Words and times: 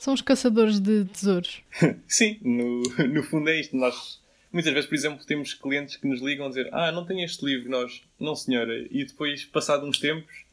São 0.00 0.14
os 0.14 0.22
caçadores 0.22 0.80
de 0.80 1.04
tesouros. 1.04 1.60
Sim, 2.08 2.38
no, 2.40 2.80
no 3.06 3.22
fundo 3.22 3.50
é 3.50 3.60
isto. 3.60 3.76
Nós, 3.76 4.18
muitas 4.50 4.72
vezes, 4.72 4.88
por 4.88 4.94
exemplo, 4.94 5.26
temos 5.26 5.52
clientes 5.52 5.96
que 5.96 6.08
nos 6.08 6.22
ligam 6.22 6.46
a 6.46 6.48
dizer 6.48 6.70
Ah, 6.72 6.90
não 6.90 7.04
tenho 7.04 7.22
este 7.22 7.44
livro. 7.44 7.70
Nós, 7.70 8.02
não 8.18 8.34
senhora. 8.34 8.74
E 8.90 9.04
depois, 9.04 9.44
passado 9.44 9.86
uns 9.86 9.98
tempos, 9.98 10.46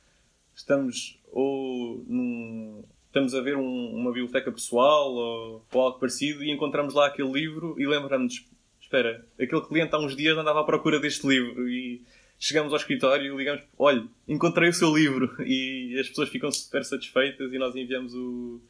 estamos 0.54 1.18
ou 1.32 2.04
num, 2.06 2.84
estamos 3.06 3.34
a 3.34 3.40
ver 3.40 3.56
um, 3.56 3.96
uma 3.96 4.12
biblioteca 4.12 4.52
pessoal 4.52 5.14
ou, 5.14 5.66
ou, 5.72 5.82
algo 5.82 5.98
parecido 5.98 6.44
e 6.44 6.52
encontramos 6.52 6.94
lá 6.94 7.08
aquele 7.08 7.32
livro 7.32 7.74
e 7.80 7.88
lembramos-nos 7.88 8.46
espera, 8.82 9.26
aquele 9.40 9.62
cliente 9.62 9.96
há 9.96 10.00
uns 10.00 10.16
dias 10.16 10.38
andava 10.38 10.60
à 10.60 10.64
procura 10.66 11.00
deste 11.00 11.26
livro 11.26 11.70
e 11.70 12.02
chegamos 12.38 12.74
ao 12.74 12.80
escritório 12.80 13.34
e 13.34 13.38
ligamos, 13.38 13.62
olha, 13.78 14.06
encontrei 14.28 14.68
o 14.70 14.74
seu 14.74 14.94
livro 14.94 15.36
e 15.44 15.98
as 15.98 16.10
pessoas 16.10 16.28
ficam 16.28 16.52
super 16.52 16.84
satisfeitas 16.84 17.54
e 17.54 17.58
nós 17.58 17.76
enviamos 17.76 18.14
o, 18.14 18.62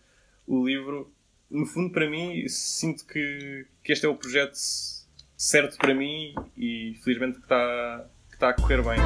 o 0.47 0.65
livro. 0.65 1.11
No 1.49 1.65
fundo, 1.65 1.91
para 1.91 2.09
mim, 2.09 2.47
sinto 2.47 3.05
que, 3.05 3.65
que 3.83 3.93
este 3.93 4.05
é 4.05 4.09
o 4.09 4.15
projeto 4.15 4.57
certo 5.35 5.77
para 5.77 5.93
mim 5.93 6.33
e 6.57 6.97
felizmente 7.03 7.37
que 7.37 7.43
está, 7.43 8.09
que 8.29 8.35
está 8.35 8.49
a 8.49 8.53
correr 8.53 8.81
bem. 8.83 8.97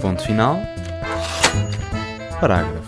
Ponto 0.00 0.22
final. 0.24 0.56
Parágrafo. 2.40 2.79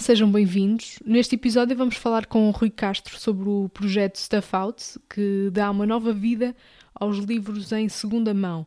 Sejam 0.00 0.30
bem-vindos. 0.30 0.98
Neste 1.04 1.36
episódio 1.36 1.76
vamos 1.76 1.96
falar 1.96 2.26
com 2.26 2.48
o 2.48 2.50
Rui 2.50 2.70
Castro 2.70 3.18
sobre 3.18 3.48
o 3.48 3.68
projeto 3.68 4.16
Stuff 4.16 4.54
Out, 4.54 4.98
que 5.08 5.50
dá 5.52 5.70
uma 5.70 5.86
nova 5.86 6.12
vida 6.12 6.54
aos 6.94 7.18
livros 7.18 7.70
em 7.72 7.88
segunda 7.88 8.34
mão. 8.34 8.66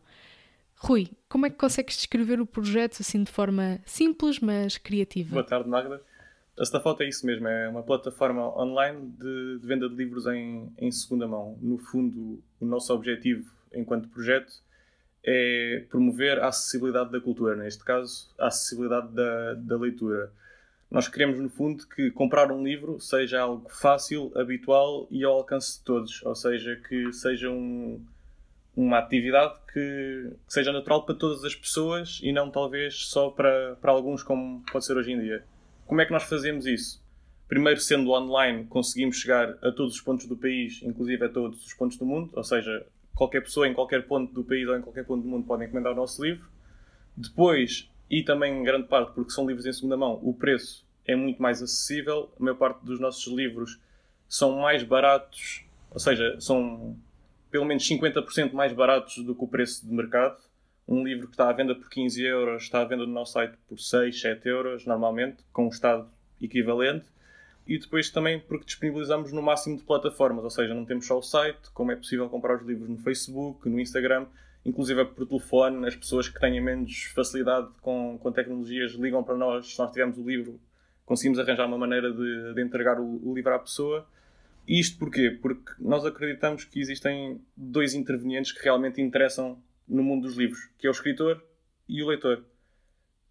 Rui, 0.76 1.10
como 1.28 1.46
é 1.46 1.50
que 1.50 1.58
consegues 1.58 1.98
descrever 1.98 2.40
o 2.40 2.46
projeto 2.46 2.98
assim 3.02 3.24
de 3.24 3.32
forma 3.32 3.80
simples, 3.86 4.40
mas 4.40 4.78
criativa? 4.78 5.32
Boa 5.32 5.44
tarde, 5.44 5.68
Magda. 5.68 6.02
A 6.58 6.64
Stafout 6.64 7.04
é 7.04 7.08
isso 7.08 7.26
mesmo, 7.26 7.48
é 7.48 7.70
uma 7.70 7.84
plataforma 7.84 8.42
online 8.60 9.12
de, 9.18 9.60
de 9.60 9.68
venda 9.68 9.88
de 9.88 9.96
livros 9.96 10.26
em, 10.26 10.72
em, 10.78 10.92
segunda 10.92 11.28
mão. 11.28 11.58
No 11.62 11.78
fundo, 11.78 12.42
o 12.60 12.66
nosso 12.66 12.94
objetivo 12.94 13.52
enquanto 13.74 14.10
projeto 14.10 14.54
é 15.24 15.86
promover 15.90 16.40
a 16.40 16.48
acessibilidade 16.48 17.12
da 17.12 17.20
cultura, 17.20 17.56
neste 17.56 17.84
caso, 17.84 18.34
a 18.40 18.48
acessibilidade 18.48 19.10
da, 19.14 19.54
da 19.56 19.78
leitura. 19.78 20.32
Nós 20.90 21.08
queremos, 21.08 21.38
no 21.40 21.50
fundo, 21.50 21.86
que 21.88 22.10
comprar 22.12 22.52
um 22.52 22.64
livro 22.64 23.00
seja 23.00 23.42
algo 23.42 23.70
fácil, 23.70 24.32
habitual 24.36 25.06
e 25.12 25.24
ao 25.24 25.34
alcance 25.34 25.80
de 25.80 25.84
todos, 25.84 26.24
ou 26.24 26.34
seja, 26.34 26.82
que 26.88 27.12
seja 27.12 27.50
um, 27.50 28.02
uma 28.76 29.00
atividade 29.00 29.56
que, 29.74 30.32
que, 30.46 30.54
seja 30.54 30.72
natural 30.72 31.04
para 31.04 31.16
todas 31.16 31.44
as 31.44 31.54
pessoas 31.54 32.20
e 32.24 32.32
não 32.32 32.50
talvez 32.50 33.08
só 33.08 33.30
para, 33.30 33.76
para 33.82 33.92
alguns, 33.92 34.24
como 34.24 34.64
pode 34.72 34.86
ser 34.86 34.96
hoje 34.96 35.12
em 35.12 35.20
dia. 35.20 35.44
Como 35.86 36.00
é 36.00 36.06
que 36.06 36.12
nós 36.12 36.24
fazemos 36.24 36.66
isso? 36.66 37.04
Primeiro, 37.50 37.80
sendo 37.82 38.12
online, 38.12 38.66
conseguimos 38.66 39.18
chegar 39.18 39.58
a 39.62 39.72
todos 39.72 39.96
os 39.96 40.02
pontos 40.02 40.26
do 40.26 40.38
país, 40.38 40.82
inclusive 40.84 41.26
a 41.26 41.30
todos 41.30 41.66
os 41.66 41.74
pontos 41.74 41.98
do 41.98 42.06
mundo, 42.06 42.30
ou 42.34 42.44
seja, 42.44 42.86
qualquer 43.14 43.42
pessoa 43.42 43.68
em 43.68 43.74
qualquer 43.74 44.06
ponto 44.06 44.34
do 44.34 44.44
país 44.44 44.68
ou 44.68 44.78
em 44.78 44.82
qualquer 44.82 45.06
ponto 45.06 45.24
do 45.24 45.28
mundo 45.28 45.46
pode 45.46 45.66
encomendar 45.66 45.92
o 45.92 45.96
nosso 45.96 46.24
livro. 46.24 46.48
Depois, 47.16 47.90
e 48.10 48.24
também 48.24 48.60
em 48.60 48.64
grande 48.64 48.88
parte 48.88 49.12
porque 49.14 49.32
são 49.32 49.46
livros 49.46 49.66
em 49.66 49.74
segunda 49.74 49.98
mão, 49.98 50.20
o 50.24 50.34
preço 50.34 50.86
é 51.06 51.16
muito 51.16 51.42
mais 51.42 51.62
acessível. 51.62 52.32
A 52.40 52.44
maior 52.44 52.58
parte 52.58 52.86
dos 52.86 53.00
nossos 53.00 53.32
livros 53.34 53.80
são 54.28 54.58
mais 54.58 54.84
baratos, 54.84 55.64
ou 55.90 56.00
seja, 56.00 56.40
são 56.40 56.96
pelo 57.50 57.66
menos 57.66 57.88
50% 57.88 58.52
mais 58.52 58.74
baratos 58.74 59.24
do 59.24 59.34
que 59.34 59.44
o 59.44 59.48
preço 59.48 59.86
de 59.86 59.94
mercado. 59.94 60.38
Um 60.88 61.04
livro 61.04 61.28
que 61.28 61.34
está 61.34 61.50
à 61.50 61.54
venda 61.54 61.74
por 61.74 61.90
15 61.90 62.24
euros 62.24 62.64
está 62.64 62.82
à 62.82 62.86
venda 62.86 63.06
no 63.06 63.12
nosso 63.12 63.34
site 63.34 63.58
por 63.68 63.80
6, 63.80 64.20
7 64.20 64.48
euros, 64.48 64.86
normalmente, 64.86 65.38
com 65.52 65.66
um 65.66 65.70
estado 65.70 66.10
equivalente. 66.42 67.06
E 67.66 67.78
depois 67.78 68.10
também 68.10 68.40
porque 68.40 68.66
disponibilizamos 68.66 69.34
no 69.34 69.42
máximo 69.42 69.76
de 69.76 69.84
plataformas, 69.84 70.44
ou 70.44 70.50
seja, 70.50 70.74
não 70.74 70.86
temos 70.86 71.06
só 71.06 71.18
o 71.18 71.22
site, 71.22 71.70
como 71.74 71.92
é 71.92 71.96
possível 71.96 72.30
comprar 72.30 72.58
os 72.58 72.66
livros 72.66 72.88
no 72.88 72.98
Facebook, 72.98 73.68
no 73.68 73.80
Instagram, 73.80 74.26
inclusive 74.68 75.06
por 75.06 75.26
telefone. 75.26 75.88
As 75.88 75.96
pessoas 75.96 76.28
que 76.28 76.40
têm 76.40 76.62
menos 76.62 77.06
facilidade 77.16 77.70
com, 77.82 78.20
com 78.20 78.32
tecnologias 78.32 78.92
ligam 78.92 79.24
para 79.24 79.36
nós. 79.36 79.74
Se 79.74 79.80
nós 79.80 79.90
tivermos 79.92 80.18
o 80.18 80.28
livro, 80.28 80.60
conseguimos 81.06 81.40
arranjar 81.40 81.66
uma 81.66 81.78
maneira 81.78 82.12
de, 82.12 82.54
de 82.54 82.62
entregar 82.62 83.00
o, 83.00 83.22
o 83.24 83.34
livro 83.34 83.54
à 83.56 83.60
pessoa. 83.60 84.06
E 84.68 84.80
isto 84.80 85.00
porquê? 85.00 85.32
Porque 85.42 85.72
nós 85.80 86.06
acreditamos 86.06 86.66
que 86.66 86.82
existem 86.82 87.42
dois 87.56 87.94
intervenientes 87.94 88.52
que 88.52 88.62
realmente 88.62 89.02
interessam 89.02 89.58
no 89.88 90.04
mundo 90.04 90.28
dos 90.28 90.36
livros, 90.36 90.60
que 90.78 90.86
é 90.86 90.90
o 90.90 90.92
escritor 90.92 91.42
e 91.88 92.04
o 92.04 92.08
leitor. 92.08 92.44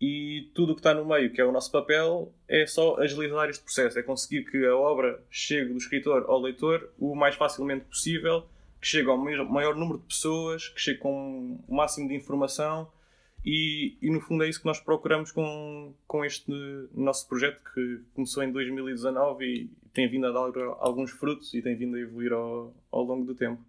E 0.00 0.50
tudo 0.54 0.72
o 0.72 0.74
que 0.74 0.80
está 0.80 0.94
no 0.94 1.04
meio, 1.04 1.30
que 1.30 1.40
é 1.40 1.44
o 1.44 1.52
nosso 1.52 1.70
papel, 1.70 2.32
é 2.48 2.66
só 2.66 2.98
agilizar 2.98 3.48
este 3.50 3.62
processo, 3.62 3.98
é 3.98 4.02
conseguir 4.02 4.44
que 4.44 4.64
a 4.64 4.74
obra 4.74 5.22
chegue 5.30 5.72
do 5.72 5.78
escritor 5.78 6.24
ao 6.28 6.40
leitor 6.40 6.90
o 6.98 7.14
mais 7.14 7.34
facilmente 7.34 7.84
possível, 7.84 8.46
que 8.86 8.90
chegue 8.90 9.10
ao 9.10 9.18
maior 9.18 9.74
número 9.74 9.98
de 9.98 10.04
pessoas, 10.04 10.68
que 10.68 10.80
chegue 10.80 11.00
com 11.00 11.58
o 11.66 11.74
máximo 11.74 12.06
de 12.06 12.14
informação 12.14 12.88
e, 13.44 13.96
e, 14.00 14.08
no 14.10 14.20
fundo 14.20 14.44
é 14.44 14.48
isso 14.48 14.60
que 14.60 14.66
nós 14.66 14.78
procuramos 14.78 15.32
com, 15.32 15.92
com 16.06 16.24
este 16.24 16.52
nosso 16.94 17.28
projeto 17.28 17.60
que 17.74 18.00
começou 18.14 18.44
em 18.44 18.52
2019 18.52 19.44
e 19.44 19.70
tem 19.92 20.08
vindo 20.08 20.26
a 20.26 20.30
dar 20.30 20.60
alguns 20.78 21.10
frutos 21.10 21.52
e 21.52 21.60
tem 21.60 21.74
vindo 21.76 21.96
a 21.96 22.00
evoluir 22.00 22.32
ao, 22.32 22.72
ao 22.92 23.02
longo 23.02 23.24
do 23.24 23.34
tempo. 23.34 23.60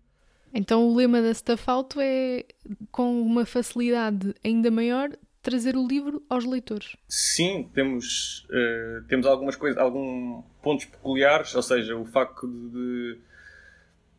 Então 0.53 0.87
o 0.87 0.95
lema 0.95 1.19
da 1.19 1.33
Stuff 1.33 1.63
Out 1.67 1.95
é, 1.99 2.45
com 2.91 3.19
uma 3.19 3.43
facilidade 3.43 4.35
ainda 4.43 4.69
maior, 4.69 5.09
trazer 5.41 5.75
o 5.75 5.87
livro 5.87 6.23
aos 6.29 6.45
leitores. 6.45 6.95
Sim, 7.07 7.69
temos, 7.73 8.45
uh, 8.49 9.03
temos 9.07 9.25
algumas 9.25 9.55
coisas, 9.55 9.79
alguns 9.79 10.43
pontos 10.61 10.85
peculiares, 10.85 11.55
ou 11.55 11.63
seja, 11.63 11.95
o 11.95 12.05
facto 12.05 12.47
de, 12.47 12.69
de 12.69 13.19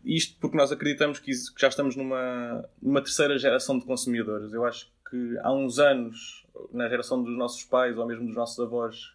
isto 0.04 0.36
porque 0.40 0.56
nós 0.56 0.72
acreditamos 0.72 1.18
que, 1.18 1.32
já 1.58 1.68
estamos 1.68 1.96
numa, 1.96 2.64
numa 2.80 3.02
terceira 3.02 3.38
geração 3.38 3.78
de 3.78 3.84
consumidores. 3.84 4.52
Eu 4.52 4.64
acho 4.64 4.90
que 5.08 5.38
há 5.42 5.52
uns 5.52 5.78
anos, 5.78 6.46
na 6.72 6.88
geração 6.88 7.22
dos 7.22 7.36
nossos 7.36 7.64
pais 7.64 7.96
ou 7.96 8.06
mesmo 8.06 8.26
dos 8.26 8.36
nossos 8.36 8.58
avós, 8.58 9.12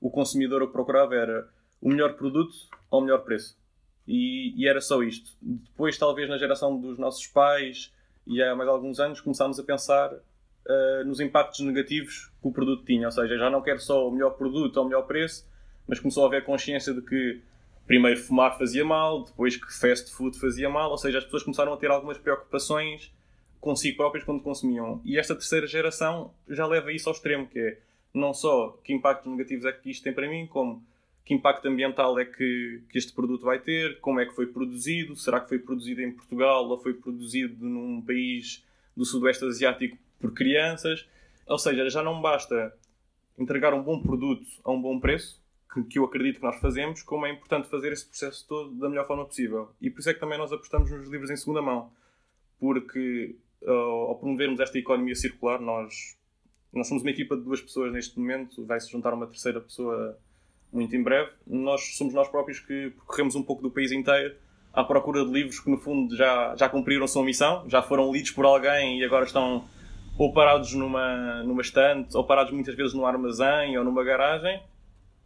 o 0.00 0.10
consumidor 0.10 0.62
o 0.62 0.66
que 0.66 0.72
procurava 0.72 1.14
era 1.14 1.48
o 1.80 1.88
melhor 1.88 2.14
produto 2.14 2.54
ao 2.90 3.00
melhor 3.00 3.24
preço. 3.24 3.56
E, 4.06 4.54
e, 4.56 4.68
era 4.68 4.80
só 4.80 5.02
isto. 5.02 5.32
Depois, 5.40 5.98
talvez 5.98 6.28
na 6.28 6.38
geração 6.38 6.78
dos 6.78 6.98
nossos 6.98 7.26
pais 7.26 7.92
e 8.26 8.42
há 8.42 8.54
mais 8.54 8.68
alguns 8.68 8.98
anos, 8.98 9.20
começámos 9.20 9.58
a 9.58 9.62
pensar 9.62 10.12
uh, 10.12 11.04
nos 11.04 11.20
impactos 11.20 11.60
negativos 11.60 12.30
que 12.40 12.48
o 12.48 12.52
produto 12.52 12.84
tinha. 12.84 13.06
Ou 13.06 13.12
seja, 13.12 13.36
já 13.38 13.48
não 13.48 13.62
quero 13.62 13.80
só 13.80 14.08
o 14.08 14.12
melhor 14.12 14.30
produto 14.30 14.78
ao 14.78 14.84
melhor 14.84 15.02
preço, 15.02 15.48
mas 15.86 16.00
começou 16.00 16.24
a 16.24 16.26
haver 16.26 16.44
consciência 16.44 16.92
de 16.92 17.02
que 17.02 17.40
primeiro 17.86 18.20
fumar 18.20 18.58
fazia 18.58 18.84
mal, 18.84 19.24
depois 19.24 19.56
que 19.56 19.72
fast 19.72 20.10
food 20.12 20.38
fazia 20.38 20.68
mal. 20.68 20.90
Ou 20.90 20.98
seja, 20.98 21.18
as 21.18 21.24
pessoas 21.24 21.42
começaram 21.42 21.72
a 21.72 21.76
ter 21.76 21.90
algumas 21.90 22.18
preocupações 22.18 23.12
consigo 23.60 23.96
próprias 23.96 24.24
quando 24.24 24.42
consumiam. 24.42 25.00
E 25.04 25.18
esta 25.18 25.34
terceira 25.34 25.66
geração 25.66 26.32
já 26.48 26.66
leva 26.66 26.92
isso 26.92 27.08
ao 27.08 27.14
extremo, 27.14 27.46
que 27.46 27.58
é 27.58 27.78
não 28.12 28.32
só 28.32 28.78
que 28.82 28.92
impactos 28.92 29.30
negativos 29.30 29.64
é 29.64 29.72
que 29.72 29.90
isto 29.90 30.02
tem 30.02 30.12
para 30.12 30.28
mim, 30.28 30.46
como 30.46 30.82
que 31.24 31.34
impacto 31.34 31.66
ambiental 31.66 32.18
é 32.18 32.24
que, 32.24 32.80
que 32.88 32.96
este 32.96 33.12
produto 33.12 33.44
vai 33.44 33.58
ter, 33.58 33.98
como 34.00 34.20
é 34.20 34.26
que 34.26 34.34
foi 34.34 34.46
produzido, 34.46 35.16
será 35.16 35.40
que 35.40 35.48
foi 35.48 35.58
produzido 35.58 36.00
em 36.00 36.12
Portugal 36.12 36.68
ou 36.68 36.78
foi 36.78 36.94
produzido 36.94 37.66
num 37.66 38.00
país 38.00 38.64
do 38.96 39.04
Sudoeste 39.04 39.44
Asiático 39.44 39.98
por 40.20 40.32
crianças. 40.32 41.06
Ou 41.46 41.58
seja, 41.58 41.90
já 41.90 42.02
não 42.02 42.20
basta 42.22 42.72
entregar 43.36 43.74
um 43.74 43.82
bom 43.82 44.00
produto 44.00 44.46
a 44.64 44.70
um 44.70 44.80
bom 44.80 44.98
preço, 45.00 45.42
que, 45.72 45.82
que 45.84 45.98
eu 45.98 46.04
acredito 46.04 46.36
que 46.36 46.44
nós 46.44 46.58
fazemos, 46.60 47.02
como 47.02 47.26
é 47.26 47.30
importante 47.30 47.68
fazer 47.68 47.92
esse 47.92 48.06
processo 48.06 48.46
todo 48.46 48.74
da 48.74 48.88
melhor 48.88 49.06
forma 49.06 49.24
possível. 49.24 49.70
E 49.80 49.90
por 49.90 50.00
isso 50.00 50.10
é 50.10 50.14
que 50.14 50.20
também 50.20 50.38
nós 50.38 50.52
apostamos 50.52 50.90
nos 50.90 51.08
livros 51.08 51.30
em 51.30 51.36
segunda 51.36 51.62
mão, 51.62 51.90
porque 52.58 53.36
ao 53.66 54.16
promovermos 54.18 54.60
esta 54.60 54.78
economia 54.78 55.14
circular, 55.14 55.60
nós, 55.60 56.16
nós 56.72 56.86
somos 56.86 57.02
uma 57.02 57.10
equipa 57.10 57.36
de 57.36 57.42
duas 57.42 57.60
pessoas 57.60 57.92
neste 57.92 58.18
momento, 58.18 58.64
vai-se 58.64 58.90
juntar 58.90 59.12
uma 59.12 59.26
terceira 59.26 59.60
pessoa 59.60 60.18
muito 60.72 60.94
em 60.94 61.02
breve. 61.02 61.30
Nós 61.46 61.96
somos 61.96 62.14
nós 62.14 62.28
próprios 62.28 62.60
que 62.60 62.90
percorremos 62.90 63.34
um 63.34 63.42
pouco 63.42 63.62
do 63.62 63.70
país 63.70 63.92
inteiro 63.92 64.36
à 64.72 64.84
procura 64.84 65.24
de 65.24 65.32
livros 65.32 65.58
que, 65.58 65.70
no 65.70 65.78
fundo, 65.78 66.14
já, 66.14 66.54
já 66.54 66.68
cumpriram 66.68 67.04
a 67.04 67.08
sua 67.08 67.24
missão, 67.24 67.68
já 67.68 67.82
foram 67.82 68.12
lidos 68.12 68.30
por 68.30 68.44
alguém 68.44 69.00
e 69.00 69.04
agora 69.04 69.24
estão 69.24 69.66
ou 70.18 70.32
parados 70.32 70.72
numa, 70.74 71.42
numa 71.42 71.60
estante, 71.60 72.16
ou 72.16 72.24
parados 72.24 72.52
muitas 72.52 72.74
vezes 72.74 72.94
num 72.94 73.06
armazém 73.06 73.76
ou 73.78 73.84
numa 73.84 74.04
garagem. 74.04 74.62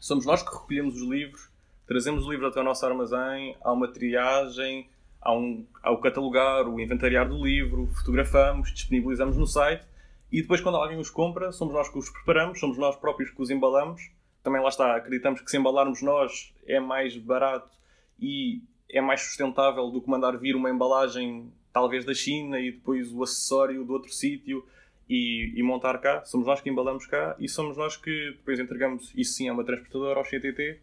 Somos 0.00 0.24
nós 0.24 0.42
que 0.42 0.50
recolhemos 0.50 0.94
os 0.94 1.06
livros, 1.06 1.50
trazemos 1.86 2.26
o 2.26 2.30
livro 2.30 2.46
até 2.46 2.58
o 2.58 2.64
nosso 2.64 2.86
armazém, 2.86 3.54
há 3.60 3.70
uma 3.70 3.86
triagem, 3.86 4.88
há, 5.20 5.30
um, 5.36 5.66
há 5.82 5.90
o 5.90 5.98
catalogar, 5.98 6.66
o 6.66 6.80
inventariar 6.80 7.28
do 7.28 7.44
livro, 7.44 7.86
fotografamos, 7.88 8.72
disponibilizamos 8.72 9.36
no 9.36 9.46
site 9.46 9.84
E 10.32 10.40
depois, 10.40 10.62
quando 10.62 10.76
alguém 10.76 10.98
os 10.98 11.10
compra, 11.10 11.52
somos 11.52 11.74
nós 11.74 11.90
que 11.90 11.98
os 11.98 12.08
preparamos, 12.08 12.58
somos 12.58 12.78
nós 12.78 12.96
próprios 12.96 13.30
que 13.30 13.42
os 13.42 13.50
embalamos. 13.50 14.10
Também 14.42 14.62
lá 14.62 14.70
está, 14.70 14.96
acreditamos 14.96 15.42
que 15.42 15.50
se 15.50 15.58
embalarmos 15.58 16.00
nós 16.00 16.50
é 16.66 16.80
mais 16.80 17.14
barato 17.18 17.76
e 18.18 18.62
é 18.88 19.02
mais 19.02 19.20
sustentável 19.20 19.90
do 19.90 20.00
que 20.00 20.08
mandar 20.08 20.34
vir 20.38 20.56
uma 20.56 20.70
embalagem, 20.70 21.52
talvez 21.74 22.06
da 22.06 22.14
China, 22.14 22.58
e 22.58 22.72
depois 22.72 23.12
o 23.12 23.22
acessório 23.22 23.84
do 23.84 23.92
outro 23.92 24.10
sítio 24.10 24.66
e, 25.10 25.52
e, 25.56 25.62
montar 25.62 25.98
cá. 25.98 26.24
Somos 26.24 26.46
nós 26.46 26.60
que 26.60 26.70
embalamos 26.70 27.04
cá 27.04 27.34
e 27.36 27.48
somos 27.48 27.76
nós 27.76 27.96
que 27.96 28.30
depois 28.30 28.60
entregamos, 28.60 29.12
isso 29.16 29.32
sim 29.32 29.48
é 29.48 29.52
uma 29.52 29.64
transportadora 29.64 30.20
ao 30.20 30.24
CTT, 30.24 30.78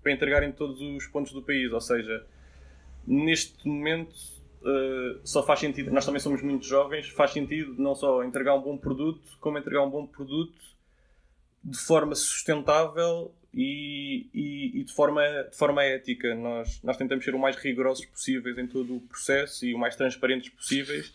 para 0.00 0.12
entregar 0.12 0.44
em 0.44 0.52
todos 0.52 0.80
os 0.80 1.06
pontos 1.08 1.32
do 1.32 1.42
país. 1.42 1.72
Ou 1.72 1.80
seja, 1.80 2.24
neste 3.04 3.66
momento 3.66 4.14
uh, 4.60 5.20
só 5.24 5.42
faz 5.42 5.58
sentido, 5.58 5.90
nós 5.90 6.06
também 6.06 6.20
somos 6.20 6.40
muito 6.42 6.64
jovens, 6.64 7.08
faz 7.08 7.32
sentido 7.32 7.74
não 7.76 7.96
só 7.96 8.22
entregar 8.22 8.54
um 8.54 8.62
bom 8.62 8.78
produto, 8.78 9.36
como 9.40 9.58
entregar 9.58 9.82
um 9.82 9.90
bom 9.90 10.06
produto 10.06 10.62
de 11.64 11.78
forma 11.78 12.14
sustentável 12.14 13.34
e, 13.52 14.28
e, 14.32 14.80
e, 14.80 14.84
de, 14.84 14.92
forma, 14.92 15.22
de 15.50 15.56
forma 15.56 15.82
ética. 15.82 16.36
Nós, 16.36 16.80
nós 16.84 16.96
tentamos 16.96 17.24
ser 17.24 17.34
o 17.34 17.38
mais 17.38 17.56
rigorosos 17.56 18.06
possíveis 18.06 18.56
em 18.58 18.68
todo 18.68 18.94
o 18.94 19.00
processo 19.00 19.66
e 19.66 19.74
o 19.74 19.78
mais 19.78 19.96
transparentes 19.96 20.50
possíveis 20.50 21.12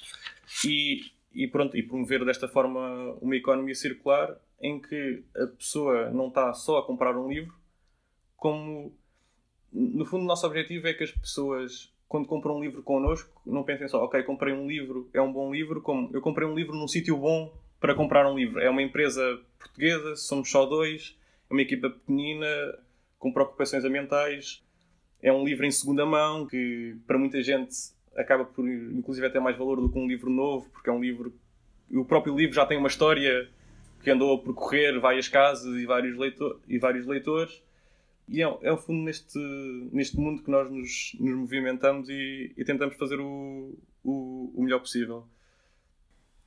e, 0.66 1.12
e, 1.38 1.48
pronto, 1.48 1.78
e 1.78 1.84
promover 1.84 2.26
desta 2.26 2.48
forma 2.48 3.16
uma 3.22 3.36
economia 3.36 3.76
circular 3.76 4.36
em 4.60 4.82
que 4.82 5.24
a 5.36 5.46
pessoa 5.46 6.10
não 6.10 6.30
está 6.30 6.52
só 6.54 6.80
a 6.80 6.86
comprar 6.86 7.16
um 7.16 7.30
livro, 7.30 7.54
como 8.36 8.92
no 9.72 10.04
fundo 10.04 10.24
o 10.24 10.28
nosso 10.28 10.48
objetivo 10.48 10.88
é 10.88 10.94
que 10.94 11.04
as 11.04 11.12
pessoas 11.12 11.94
quando 12.08 12.26
compram 12.26 12.58
um 12.58 12.62
livro 12.62 12.82
connosco 12.82 13.40
não 13.46 13.64
pensem 13.64 13.88
só, 13.88 14.04
ok, 14.04 14.24
comprei 14.24 14.54
um 14.54 14.68
livro, 14.68 15.10
é 15.14 15.22
um 15.22 15.32
bom 15.32 15.54
livro, 15.54 15.80
como 15.82 16.10
eu 16.12 16.22
comprei 16.22 16.48
um 16.48 16.56
livro 16.56 16.76
num 16.76 16.88
sítio 16.88 17.16
bom 17.18 17.54
para 17.80 17.94
comprar 17.94 18.28
um 18.28 18.36
livro. 18.36 18.60
É 18.60 18.70
uma 18.70 18.82
empresa 18.82 19.40
portuguesa, 19.60 20.16
somos 20.16 20.50
só 20.50 20.66
dois, 20.66 21.16
é 21.50 21.54
uma 21.54 21.62
equipa 21.62 21.90
pequenina, 21.90 22.48
com 23.20 23.32
preocupações 23.32 23.84
ambientais. 23.84 24.64
É 25.22 25.32
um 25.32 25.44
livro 25.44 25.66
em 25.66 25.72
segunda 25.72 26.06
mão 26.06 26.48
que, 26.48 26.96
para 27.06 27.18
muita 27.18 27.44
gente, 27.44 27.76
acaba 28.18 28.44
por, 28.44 28.68
inclusive, 28.68 29.30
ter 29.30 29.40
mais 29.40 29.56
valor 29.56 29.80
do 29.80 29.90
que 29.90 29.98
um 29.98 30.08
livro 30.08 30.30
novo, 30.30 30.68
porque 30.72 30.90
é 30.90 30.94
um 30.94 31.00
livro. 31.00 31.34
O 31.92 32.04
próprio 32.04 32.36
livro 32.36 32.56
já 32.56 32.66
tem 32.66 32.78
uma 32.78 32.88
história 32.88 33.48
que 34.02 34.10
andou 34.10 34.36
a 34.36 34.44
percorrer 34.44 35.00
várias 35.00 35.28
casas 35.28 35.76
e 35.78 35.86
vários, 35.86 36.18
leitor, 36.18 36.60
e 36.68 36.78
vários 36.80 37.06
leitores. 37.06 37.62
E 38.28 38.42
é, 38.42 38.58
é 38.64 38.74
um 38.74 38.78
fundo 38.78 39.04
neste, 39.04 39.40
neste 39.92 40.18
mundo 40.18 40.44
que 40.44 40.52
nós 40.52 40.70
nos, 40.70 41.16
nos 41.20 41.36
movimentamos 41.36 42.10
e, 42.10 42.52
e, 42.58 42.66
tentamos 42.66 42.96
fazer 42.98 43.20
o, 43.20 43.78
o, 44.04 44.52
o 44.54 44.64
melhor 44.64 44.80
possível. 44.80 45.26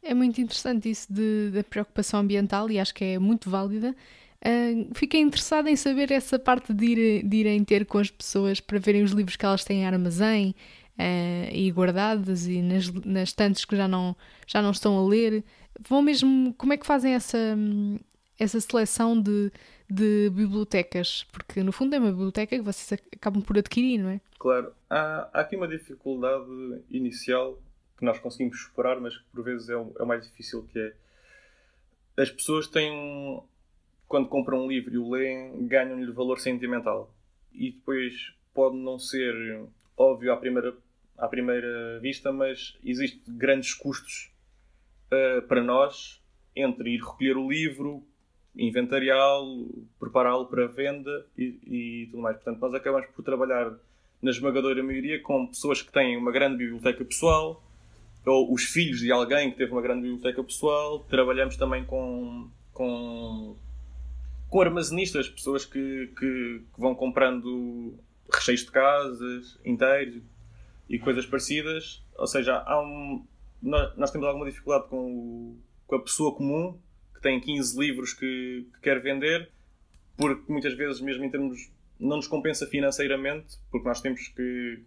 É 0.03 0.13
muito 0.13 0.41
interessante 0.41 0.91
isso 0.91 1.11
da 1.53 1.63
preocupação 1.65 2.21
ambiental 2.21 2.71
e 2.71 2.79
acho 2.79 2.95
que 2.95 3.05
é 3.05 3.19
muito 3.19 3.49
válida. 3.49 3.95
Uh, 4.43 4.91
fiquei 4.95 5.21
interessada 5.21 5.71
em 5.71 5.77
saber 5.77 6.11
essa 6.11 6.39
parte 6.39 6.73
de, 6.73 6.85
ir, 6.87 7.23
de 7.23 7.37
irem 7.37 7.63
ter 7.63 7.85
com 7.85 7.99
as 7.99 8.11
pessoas 8.11 8.59
para 8.61 8.79
verem 8.79 9.03
os 9.03 9.13
livros 9.13 9.37
que 9.37 9.45
elas 9.45 9.65
têm 9.65 9.81
em 9.81 9.87
armazém 9.87 10.55
uh, 11.01 11.55
e 11.55 11.71
guardados 11.71 12.47
e 12.47 12.61
nas, 12.61 12.91
nas 13.05 13.31
estantes 13.31 13.65
que 13.65 13.77
já 13.77 13.89
não, 13.89 14.15
já 14.47 14.61
não 14.61 14.71
estão 14.71 14.99
a 14.99 15.09
ler. 15.09 15.43
Vão 15.89 16.03
mesmo. 16.03 16.55
Como 16.55 16.73
é 16.73 16.77
que 16.77 16.87
fazem 16.87 17.15
essa, 17.15 17.57
essa 18.39 18.61
seleção 18.61 19.21
de, 19.21 19.51
de 19.89 20.31
bibliotecas? 20.31 21.25
Porque 21.33 21.63
no 21.63 21.73
fundo 21.73 21.95
é 21.95 21.99
uma 21.99 22.11
biblioteca 22.11 22.57
que 22.57 22.63
vocês 22.63 23.01
acabam 23.15 23.43
por 23.43 23.59
adquirir, 23.59 23.99
não 23.99 24.11
é? 24.11 24.21
Claro. 24.39 24.73
Há, 24.89 25.31
há 25.33 25.41
aqui 25.41 25.57
uma 25.57 25.69
dificuldade 25.69 26.45
inicial 26.91 27.59
que 27.99 28.05
nós 28.05 28.19
conseguimos 28.19 28.61
superar, 28.61 29.01
mas 29.01 29.17
que 29.17 29.25
por 29.33 29.45
vezes 29.45 29.69
é 29.69 29.77
o, 29.77 29.93
é 29.99 30.03
o 30.03 30.07
mais 30.07 30.27
difícil 30.27 30.67
que 30.73 30.79
é. 30.79 30.93
As 32.17 32.31
pessoas 32.31 32.67
têm 32.67 33.43
quando 34.11 34.29
compram 34.29 34.65
um 34.65 34.69
livro 34.69 34.93
e 34.93 34.99
o 34.99 35.09
leem, 35.09 35.69
ganham-lhe 35.69 36.11
valor 36.11 36.41
sentimental. 36.41 37.15
E 37.53 37.71
depois 37.71 38.35
pode 38.53 38.77
não 38.77 38.99
ser 38.99 39.33
óbvio 39.97 40.33
à 40.33 40.37
primeira, 40.37 40.75
à 41.21 41.29
primeira 41.29 42.01
vista, 42.01 42.33
mas 42.33 42.77
existem 42.85 43.21
grandes 43.29 43.75
custos 43.75 44.33
uh, 45.13 45.43
para 45.43 45.63
nós 45.63 46.21
entre 46.57 46.95
ir 46.95 47.01
recolher 47.01 47.37
o 47.37 47.49
livro, 47.49 48.03
inventariá-lo, 48.57 49.87
prepará-lo 49.99 50.47
para 50.47 50.67
venda 50.67 51.27
e, 51.37 51.59
e, 51.65 52.07
tudo 52.11 52.23
mais. 52.23 52.37
Portanto, 52.37 52.61
nós 52.61 52.75
acabamos 52.75 53.09
por 53.11 53.23
trabalhar 53.23 53.73
na 54.21 54.31
esmagadora 54.31 54.83
maioria 54.83 55.21
com 55.23 55.47
pessoas 55.47 55.81
que 55.81 55.93
têm 55.93 56.17
uma 56.17 56.33
grande 56.33 56.59
biblioteca 56.59 57.05
pessoal 57.05 57.63
ou 58.27 58.53
os 58.53 58.65
filhos 58.65 59.01
de 59.01 59.11
alguém 59.11 59.51
que 59.51 59.57
teve 59.57 59.73
uma 59.73 59.81
grande 59.81 60.03
biblioteca 60.03 60.43
pessoal. 60.43 61.01
Trabalhamos 61.09 61.57
também 61.57 61.85
com, 61.85 62.51
com 62.73 63.57
com 64.51 64.61
armazenistas, 64.61 65.29
pessoas 65.29 65.65
que, 65.65 66.09
que, 66.19 66.63
que, 66.75 66.81
vão 66.81 66.95
comprando 66.95 67.95
recheios 68.33 68.63
de 68.63 68.71
casas 68.71 69.59
inteiros 69.65 70.23
e 70.91 70.99
coisas 70.99 71.25
parecidas. 71.25 72.05
Ou 72.19 72.27
seja, 72.27 72.59
há 72.67 72.83
um, 72.83 73.25
nós, 73.63 73.97
nós 73.97 74.11
temos 74.11 74.27
alguma 74.27 74.45
dificuldade 74.45 74.89
com, 74.89 74.97
o, 74.97 75.59
com 75.87 75.97
a 75.97 76.03
pessoa 76.03 76.35
comum 76.35 76.77
que 77.15 77.23
tem 77.23 77.41
15 77.41 77.79
livros 77.79 78.13
que, 78.13 78.67
que 78.75 78.81
quer 78.81 79.01
vender, 79.01 79.51
porque 80.17 80.53
muitas 80.53 80.75
vezes, 80.75 81.01
mesmo 81.01 81.25
em 81.25 81.31
termos. 81.31 81.71
não 81.99 82.17
nos 82.17 82.27
compensa 82.27 82.67
financeiramente, 82.67 83.57
porque 83.71 83.87
nós 83.87 84.01
temos 84.01 84.27
que 84.29 84.83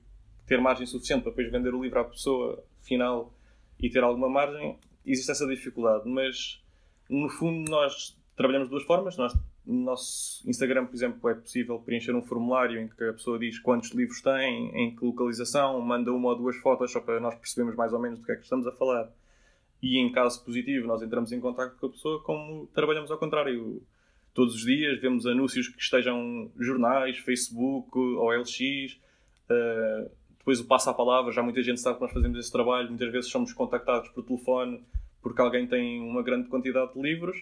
ter 0.45 0.59
margem 0.59 0.85
suficiente 0.85 1.23
para 1.23 1.31
depois 1.31 1.49
vender 1.49 1.73
o 1.73 1.81
livro 1.81 1.99
à 1.99 2.03
pessoa 2.03 2.61
final 2.81 3.33
e 3.79 3.89
ter 3.89 4.03
alguma 4.03 4.27
margem. 4.27 4.77
Existe 5.05 5.31
essa 5.31 5.47
dificuldade, 5.47 6.07
mas 6.07 6.61
no 7.09 7.29
fundo 7.29 7.69
nós 7.71 8.19
trabalhamos 8.35 8.67
de 8.67 8.71
duas 8.71 8.83
formas. 8.83 9.15
Nós 9.15 9.33
no 9.65 9.83
nosso 9.83 10.47
Instagram, 10.49 10.85
por 10.85 10.95
exemplo, 10.95 11.29
é 11.29 11.33
possível 11.33 11.79
preencher 11.79 12.13
um 12.13 12.21
formulário 12.21 12.79
em 12.79 12.87
que 12.87 13.03
a 13.03 13.13
pessoa 13.13 13.39
diz 13.39 13.57
quantos 13.59 13.91
livros 13.91 14.21
tem, 14.21 14.69
em 14.75 14.95
que 14.95 15.05
localização, 15.05 15.79
manda 15.81 16.11
uma 16.11 16.29
ou 16.29 16.35
duas 16.35 16.57
fotos 16.57 16.91
só 16.91 16.99
para 16.99 17.19
nós 17.19 17.35
percebermos 17.35 17.75
mais 17.75 17.93
ou 17.93 17.99
menos 17.99 18.19
do 18.19 18.25
que 18.25 18.31
é 18.31 18.35
que 18.35 18.43
estamos 18.43 18.67
a 18.67 18.71
falar. 18.73 19.09
E 19.81 19.97
em 19.97 20.11
caso 20.11 20.43
positivo, 20.43 20.87
nós 20.87 21.01
entramos 21.01 21.31
em 21.31 21.39
contato 21.39 21.77
com 21.77 21.87
a 21.87 21.89
pessoa, 21.89 22.21
como 22.23 22.67
trabalhamos 22.67 23.11
ao 23.11 23.17
contrário. 23.17 23.81
Todos 24.33 24.55
os 24.55 24.61
dias 24.61 24.99
vemos 24.99 25.25
anúncios 25.25 25.67
que 25.67 25.79
estejam 25.79 26.49
jornais, 26.57 27.17
Facebook 27.19 27.89
ou 27.97 28.31
LX. 28.31 28.59
Uh, 28.59 28.97
eh, 29.49 30.11
depois 30.39 30.59
o 30.59 30.65
passa 30.65 30.89
a 30.89 30.93
palavra, 30.93 31.31
já 31.31 31.43
muita 31.43 31.61
gente 31.61 31.79
sabe 31.79 31.97
que 31.97 32.01
nós 32.03 32.11
fazemos 32.11 32.39
esse 32.39 32.51
trabalho. 32.51 32.89
Muitas 32.89 33.11
vezes 33.11 33.29
somos 33.29 33.53
contactados 33.53 34.09
por 34.09 34.23
telefone 34.23 34.83
porque 35.21 35.41
alguém 35.41 35.67
tem 35.67 36.01
uma 36.01 36.23
grande 36.23 36.49
quantidade 36.49 36.93
de 36.93 37.01
livros 37.01 37.37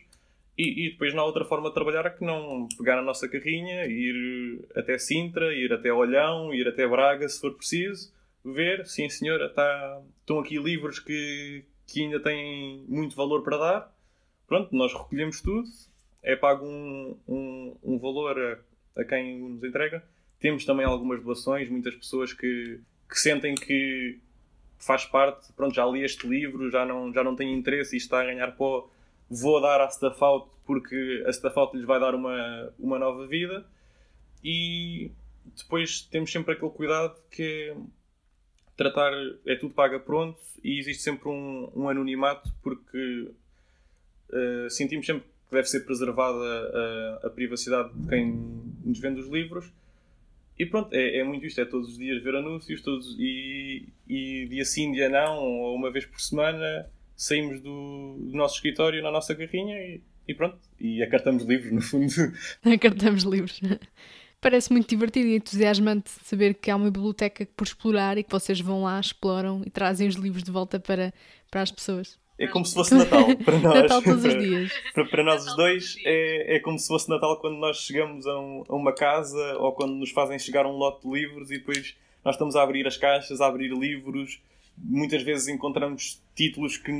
e, 0.57 0.87
e, 0.87 0.91
depois 0.91 1.13
na 1.13 1.23
outra 1.23 1.45
forma 1.45 1.69
de 1.69 1.73
trabalhar 1.73 2.05
é 2.05 2.09
que 2.09 2.23
não 2.23 2.67
pegar 2.77 2.97
na 2.97 3.01
nossa 3.01 3.27
carrinha, 3.27 3.85
ir 3.85 4.67
até 4.75 4.97
Sintra, 4.97 5.53
ir 5.53 5.71
até 5.71 5.91
Olhão, 5.91 6.53
ir 6.53 6.67
até 6.67 6.87
Braga 6.87 7.27
se 7.27 7.39
for 7.39 7.53
preciso, 7.53 8.13
ver, 8.43 8.85
sim 8.85 9.09
senhora, 9.09 9.49
tá, 9.49 10.01
estão 10.19 10.39
aqui 10.39 10.57
livros 10.57 10.99
que, 10.99 11.63
que 11.87 12.01
ainda 12.01 12.19
têm 12.19 12.83
muito 12.87 13.15
valor 13.15 13.43
para 13.43 13.57
dar. 13.57 13.95
Pronto, 14.47 14.75
nós 14.75 14.93
recolhemos 14.93 15.41
tudo, 15.41 15.67
é 16.21 16.35
pago 16.35 16.65
um, 16.65 17.17
um, 17.27 17.77
um 17.83 17.97
valor 17.97 18.37
a, 18.37 19.01
a 19.01 19.05
quem 19.05 19.39
nos 19.39 19.63
entrega. 19.63 20.03
Temos 20.39 20.65
também 20.65 20.85
algumas 20.85 21.23
doações, 21.23 21.69
muitas 21.69 21.95
pessoas 21.95 22.33
que, 22.33 22.79
que 23.09 23.19
sentem 23.19 23.55
que 23.55 24.19
faz 24.77 25.05
parte, 25.05 25.53
pronto, 25.53 25.73
já 25.73 25.85
li 25.85 26.03
este 26.03 26.27
livro, 26.27 26.69
já 26.69 26.85
não, 26.85 27.13
já 27.13 27.23
não 27.23 27.35
tenho 27.35 27.55
interesse 27.55 27.95
e 27.95 27.97
está 27.97 28.21
a 28.21 28.25
ganhar 28.25 28.51
pó 28.53 28.89
vou 29.31 29.61
dar 29.61 29.79
à 29.79 29.89
Stuff 29.89 30.21
Out 30.21 30.49
porque 30.65 31.23
a 31.25 31.31
Stuff 31.31 31.57
Out 31.57 31.77
lhes 31.77 31.85
vai 31.85 31.99
dar 31.99 32.13
uma, 32.13 32.73
uma 32.77 32.99
nova 32.99 33.25
vida. 33.25 33.65
E 34.43 35.11
depois 35.57 36.01
temos 36.01 36.31
sempre 36.31 36.53
aquele 36.53 36.71
cuidado 36.71 37.15
que 37.31 37.71
é 37.71 37.75
tratar, 38.75 39.13
é 39.45 39.55
tudo 39.55 39.73
paga 39.73 39.99
pronto 39.99 40.39
e 40.63 40.79
existe 40.79 41.03
sempre 41.03 41.29
um, 41.29 41.71
um 41.75 41.87
anonimato 41.89 42.51
porque 42.63 43.31
uh, 44.29 44.69
sentimos 44.69 45.05
sempre 45.05 45.23
que 45.23 45.55
deve 45.55 45.67
ser 45.67 45.81
preservada 45.81 47.19
a, 47.23 47.27
a, 47.27 47.29
privacidade 47.29 47.93
de 47.93 48.07
quem 48.07 48.31
nos 48.83 48.99
vende 48.99 49.19
os 49.19 49.27
livros. 49.27 49.71
E 50.57 50.65
pronto, 50.65 50.93
é, 50.93 51.17
é, 51.17 51.23
muito 51.23 51.45
isto, 51.45 51.59
é 51.61 51.65
todos 51.65 51.89
os 51.89 51.97
dias 51.97 52.21
ver 52.23 52.35
anúncios 52.35 52.81
todos, 52.81 53.15
e, 53.19 53.87
e 54.07 54.47
dia 54.47 54.65
sim, 54.65 54.91
dia 54.91 55.09
não, 55.09 55.37
ou 55.37 55.75
uma 55.75 55.91
vez 55.91 56.05
por 56.05 56.19
semana 56.19 56.89
saímos 57.21 57.61
do, 57.61 58.17
do 58.19 58.35
nosso 58.35 58.55
escritório 58.55 59.03
na 59.03 59.11
nossa 59.11 59.35
carrinha 59.35 59.77
e, 59.77 60.01
e 60.27 60.33
pronto, 60.33 60.57
e 60.79 61.03
acartamos 61.03 61.43
livros, 61.43 61.71
no 61.71 61.81
fundo. 61.81 62.11
acartamos 62.65 63.23
livros. 63.23 63.61
Parece 64.41 64.71
muito 64.71 64.89
divertido 64.89 65.27
e 65.27 65.35
entusiasmante 65.35 66.09
saber 66.23 66.55
que 66.55 66.71
há 66.71 66.75
uma 66.75 66.89
biblioteca 66.89 67.47
por 67.55 67.63
explorar 67.63 68.17
e 68.17 68.23
que 68.23 68.31
vocês 68.31 68.59
vão 68.59 68.83
lá, 68.83 68.99
exploram 68.99 69.61
e 69.63 69.69
trazem 69.69 70.07
os 70.07 70.15
livros 70.15 70.43
de 70.43 70.49
volta 70.49 70.79
para, 70.79 71.13
para 71.51 71.61
as 71.61 71.71
pessoas. 71.71 72.19
É 72.39 72.47
como 72.47 72.65
se 72.65 72.73
fosse 72.73 72.95
Natal 72.95 73.37
para 73.45 73.59
nós. 73.61 73.81
Natal 73.83 74.01
todos 74.01 74.25
os 74.25 74.33
dias. 74.33 74.71
para, 74.95 75.05
para 75.05 75.23
nós 75.23 75.45
os 75.45 75.55
dois 75.55 75.95
é, 76.03 76.55
é 76.55 76.59
como 76.59 76.79
se 76.79 76.87
fosse 76.87 77.07
Natal 77.07 77.39
quando 77.39 77.57
nós 77.57 77.77
chegamos 77.77 78.25
a, 78.25 78.39
um, 78.39 78.63
a, 78.67 78.75
uma 78.75 78.93
casa 78.93 79.57
ou 79.59 79.73
quando 79.73 79.93
nos 79.93 80.09
fazem 80.09 80.39
chegar 80.39 80.65
um 80.65 80.71
lote 80.71 81.07
de 81.07 81.13
livros 81.13 81.51
e 81.51 81.59
depois 81.59 81.95
nós 82.25 82.33
estamos 82.33 82.55
a 82.55 82.63
abrir 82.63 82.87
as 82.87 82.97
caixas, 82.97 83.41
a 83.41 83.45
abrir 83.45 83.71
livros 83.71 84.41
muitas 84.83 85.21
vezes 85.23 85.47
encontramos 85.47 86.21
títulos 86.35 86.77
que 86.77 86.91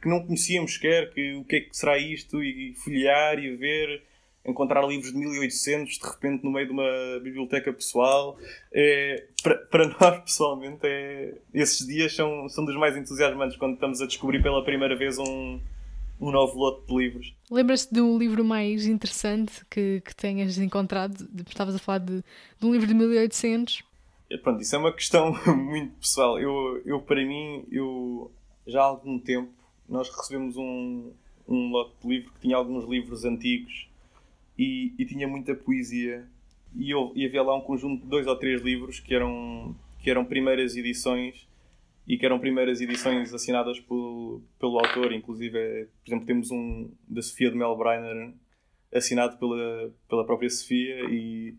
que 0.00 0.08
não 0.08 0.24
conhecíamos 0.24 0.74
sequer, 0.74 1.12
que 1.12 1.34
o 1.34 1.44
que 1.44 1.56
é 1.56 1.60
que 1.60 1.76
será 1.76 1.98
isto, 1.98 2.42
e 2.42 2.72
folhear 2.74 3.38
e 3.38 3.56
ver, 3.56 4.02
encontrar 4.46 4.86
livros 4.86 5.12
de 5.12 5.18
1800 5.18 5.98
de 5.98 6.06
repente 6.06 6.44
no 6.44 6.52
meio 6.52 6.66
de 6.66 6.72
uma 6.72 7.20
biblioteca 7.22 7.72
pessoal. 7.72 8.38
É, 8.72 9.24
para, 9.42 9.56
para 9.56 9.88
nós, 10.00 10.22
pessoalmente, 10.22 10.80
é, 10.84 11.34
esses 11.52 11.86
dias 11.86 12.14
são, 12.14 12.48
são 12.48 12.64
dos 12.64 12.76
mais 12.76 12.96
entusiasmantes 12.96 13.56
quando 13.56 13.74
estamos 13.74 14.00
a 14.00 14.06
descobrir 14.06 14.42
pela 14.42 14.64
primeira 14.64 14.96
vez 14.96 15.18
um, 15.18 15.60
um 16.20 16.30
novo 16.30 16.56
lote 16.58 16.86
de 16.86 16.96
livros. 16.96 17.34
Lembras-te 17.50 17.92
de 17.92 18.00
um 18.00 18.16
livro 18.16 18.44
mais 18.44 18.86
interessante 18.86 19.52
que, 19.68 20.00
que 20.04 20.14
tenhas 20.14 20.58
encontrado? 20.58 21.28
Estavas 21.48 21.74
a 21.74 21.78
falar 21.78 21.98
de, 21.98 22.22
de 22.58 22.66
um 22.66 22.72
livro 22.72 22.86
de 22.86 22.94
1800? 22.94 23.87
É, 24.30 24.36
pronto, 24.36 24.60
isso 24.60 24.74
é 24.76 24.78
uma 24.78 24.92
questão 24.92 25.32
muito 25.56 25.94
pessoal. 26.00 26.38
Eu, 26.38 26.82
eu, 26.84 27.00
para 27.00 27.24
mim, 27.24 27.64
eu 27.70 28.30
já 28.66 28.82
há 28.82 28.84
algum 28.84 29.18
tempo 29.18 29.58
nós 29.88 30.08
recebemos 30.10 30.56
um, 30.56 31.12
um 31.48 31.70
lote 31.70 31.94
de 32.02 32.08
livro 32.08 32.32
que 32.32 32.40
tinha 32.40 32.56
alguns 32.56 32.84
livros 32.84 33.24
antigos 33.24 33.88
e, 34.56 34.92
e 34.98 35.06
tinha 35.06 35.26
muita 35.26 35.54
poesia. 35.54 36.28
E, 36.74 36.90
eu, 36.90 37.10
e 37.14 37.24
havia 37.24 37.42
lá 37.42 37.56
um 37.56 37.62
conjunto 37.62 38.02
de 38.02 38.08
dois 38.08 38.26
ou 38.26 38.36
três 38.36 38.60
livros 38.60 39.00
que 39.00 39.14
eram, 39.14 39.74
que 39.98 40.10
eram 40.10 40.24
primeiras 40.24 40.76
edições 40.76 41.48
e 42.06 42.18
que 42.18 42.26
eram 42.26 42.38
primeiras 42.38 42.80
edições 42.80 43.32
assinadas 43.32 43.80
pelo, 43.80 44.42
pelo 44.58 44.78
autor. 44.78 45.12
Inclusive, 45.12 45.86
por 46.04 46.10
exemplo, 46.10 46.26
temos 46.26 46.50
um 46.50 46.90
da 47.08 47.22
Sofia 47.22 47.50
de 47.50 47.56
Mel 47.56 47.76
Breiner 47.76 48.34
assinado 48.92 49.38
pela, 49.38 49.90
pela 50.08 50.26
própria 50.26 50.50
Sofia. 50.50 51.04
E 51.10 51.54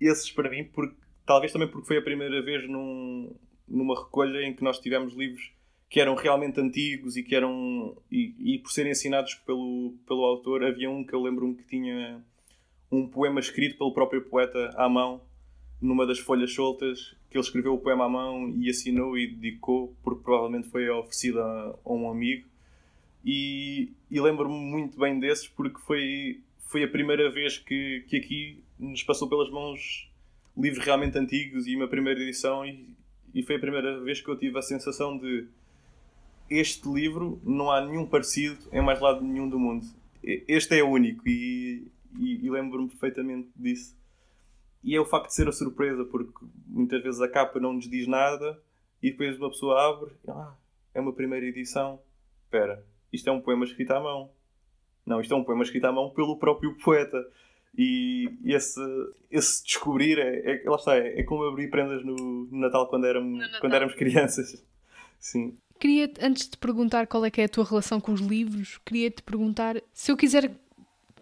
esses, 0.00 0.32
para 0.32 0.50
mim, 0.50 0.64
porque, 0.64 0.96
talvez 1.26 1.52
também 1.52 1.68
porque 1.68 1.86
foi 1.86 1.98
a 1.98 2.02
primeira 2.02 2.42
vez 2.42 2.68
num, 2.68 3.34
numa 3.68 3.98
recolha 3.98 4.42
em 4.42 4.54
que 4.54 4.62
nós 4.62 4.78
tivemos 4.78 5.14
livros 5.14 5.52
que 5.88 6.00
eram 6.00 6.14
realmente 6.14 6.60
antigos 6.60 7.16
e 7.16 7.22
que 7.22 7.34
eram 7.34 7.96
e, 8.10 8.34
e, 8.38 8.58
por 8.58 8.70
serem 8.70 8.92
assinados 8.92 9.34
pelo, 9.34 9.94
pelo 10.06 10.24
autor 10.24 10.64
havia 10.64 10.90
um 10.90 11.04
que 11.04 11.14
eu 11.14 11.20
lembro-me 11.20 11.54
que 11.54 11.64
tinha 11.64 12.22
um 12.90 13.06
poema 13.06 13.40
escrito 13.40 13.76
pelo 13.76 13.92
próprio 13.92 14.22
poeta 14.22 14.70
à 14.76 14.88
mão 14.88 15.20
numa 15.80 16.06
das 16.06 16.18
folhas 16.18 16.54
soltas 16.54 17.14
que 17.28 17.36
ele 17.36 17.44
escreveu 17.44 17.74
o 17.74 17.78
poema 17.78 18.04
à 18.04 18.08
mão 18.08 18.50
e 18.50 18.68
assinou 18.68 19.16
e 19.16 19.26
dedicou, 19.26 19.96
porque 20.02 20.22
provavelmente 20.22 20.68
foi 20.68 20.88
oferecido 20.90 21.40
a, 21.40 21.78
a 21.82 21.92
um 21.92 22.10
amigo. 22.10 22.46
E, 23.24 23.90
e 24.10 24.20
lembro-me 24.20 24.54
muito 24.54 24.98
bem 24.98 25.18
desses 25.18 25.48
porque 25.48 25.80
foi, 25.80 26.40
foi 26.68 26.84
a 26.84 26.88
primeira 26.88 27.30
vez 27.30 27.58
que, 27.58 28.04
que 28.08 28.16
aqui 28.18 28.64
nos 28.78 29.02
passou 29.02 29.28
pelas 29.28 29.50
mãos 29.50 30.11
livros 30.56 30.84
realmente 30.84 31.18
antigos 31.18 31.66
e 31.66 31.76
uma 31.76 31.88
primeira 31.88 32.20
edição 32.20 32.64
e, 32.64 32.96
e 33.34 33.42
foi 33.42 33.56
a 33.56 33.60
primeira 33.60 34.00
vez 34.00 34.20
que 34.20 34.28
eu 34.28 34.36
tive 34.36 34.58
a 34.58 34.62
sensação 34.62 35.16
de 35.18 35.46
este 36.50 36.88
livro 36.88 37.40
não 37.42 37.70
há 37.70 37.80
nenhum 37.80 38.06
parecido 38.06 38.58
em 38.72 38.82
mais 38.82 39.00
lado 39.00 39.24
nenhum 39.24 39.48
do 39.48 39.58
mundo. 39.58 39.86
Este 40.22 40.78
é 40.78 40.84
único 40.84 41.26
e, 41.26 41.90
e, 42.18 42.46
e 42.46 42.50
lembro-me 42.50 42.88
perfeitamente 42.88 43.48
disso. 43.56 43.96
E 44.84 44.94
é 44.94 45.00
o 45.00 45.04
facto 45.04 45.28
de 45.28 45.34
ser 45.34 45.48
a 45.48 45.52
surpresa, 45.52 46.04
porque 46.04 46.44
muitas 46.66 47.02
vezes 47.02 47.20
a 47.20 47.28
capa 47.28 47.58
não 47.58 47.72
nos 47.72 47.88
diz 47.88 48.06
nada 48.06 48.60
e 49.02 49.10
depois 49.10 49.38
uma 49.38 49.48
pessoa 49.48 49.88
abre 49.88 50.12
ah, 50.28 50.54
é 50.94 51.00
uma 51.00 51.12
primeira 51.12 51.46
edição. 51.46 52.00
Espera, 52.44 52.84
isto 53.12 53.28
é 53.28 53.32
um 53.32 53.40
poema 53.40 53.64
escrito 53.64 53.92
à 53.92 54.00
mão. 54.00 54.30
Não, 55.06 55.20
isto 55.20 55.32
é 55.32 55.36
um 55.36 55.44
poema 55.44 55.62
escrito 55.62 55.84
à 55.86 55.92
mão 55.92 56.10
pelo 56.10 56.38
próprio 56.38 56.76
poeta. 56.78 57.18
E 57.76 58.30
esse, 58.44 58.80
esse 59.30 59.64
descobrir 59.64 60.18
é, 60.18 60.62
é, 60.62 60.68
lá 60.68 60.76
está, 60.76 60.96
é, 60.96 61.20
é 61.20 61.22
como 61.22 61.44
abrir 61.44 61.70
prendas 61.70 62.04
no, 62.04 62.46
no 62.50 62.58
Natal 62.58 62.88
quando 62.88 63.06
éramos, 63.06 63.38
Natal. 63.38 63.60
quando 63.60 63.74
éramos 63.74 63.94
crianças. 63.94 64.62
Sim. 65.18 65.54
Queria, 65.80 66.12
antes 66.20 66.48
de 66.48 66.56
perguntar 66.56 67.06
qual 67.06 67.24
é 67.24 67.30
que 67.30 67.40
é 67.40 67.44
a 67.44 67.48
tua 67.48 67.64
relação 67.64 68.00
com 68.00 68.12
os 68.12 68.20
livros, 68.20 68.78
queria 68.84 69.10
te 69.10 69.22
perguntar 69.22 69.80
se 69.92 70.12
eu 70.12 70.16
quiser 70.16 70.52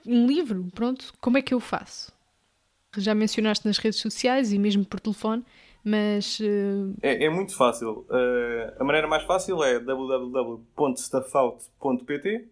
um 0.06 0.26
livro, 0.26 0.66
pronto, 0.74 1.12
como 1.20 1.38
é 1.38 1.42
que 1.42 1.54
eu 1.54 1.60
faço? 1.60 2.12
Já 2.96 3.14
mencionaste 3.14 3.66
nas 3.66 3.78
redes 3.78 4.00
sociais 4.00 4.52
e 4.52 4.58
mesmo 4.58 4.84
por 4.84 4.98
telefone, 4.98 5.44
mas. 5.84 6.40
Uh... 6.40 6.92
É, 7.00 7.24
é, 7.24 7.30
muito 7.30 7.56
fácil. 7.56 8.04
Uh, 8.10 8.72
a 8.78 8.84
maneira 8.84 9.06
mais 9.06 9.22
fácil 9.24 9.62
é 9.62 9.78
www.stuffout.pt. 9.78 12.48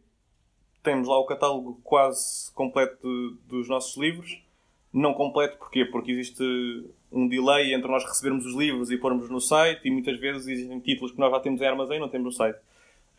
Temos 0.83 1.09
lá 1.09 1.19
o 1.19 1.27
catálogo 1.27 1.81
quase 1.83 2.53
completo 2.53 2.99
dos 3.47 3.69
nossos 3.69 3.97
livros. 3.97 4.43
Não 4.93 5.13
completo 5.13 5.59
porquê? 5.59 5.85
Porque 5.85 6.13
existe 6.13 6.43
um 7.13 7.29
delay 7.29 7.75
entre 7.75 7.91
nós 7.91 8.05
recebermos 8.05 8.47
os 8.47 8.55
livros 8.55 8.91
e 8.91 8.97
pormos 8.97 9.29
no 9.29 9.41
site 9.41 9.87
e 9.87 9.91
muitas 9.91 10.19
vezes 10.19 10.47
existem 10.47 10.81
títulos 10.81 11.13
que 11.13 11.19
nós 11.19 11.31
já 11.31 11.41
temos 11.41 11.61
em 11.61 11.67
armazém 11.67 11.97
e 11.97 12.01
não 12.01 12.09
temos 12.09 12.25
no 12.25 12.33
site. 12.33 12.59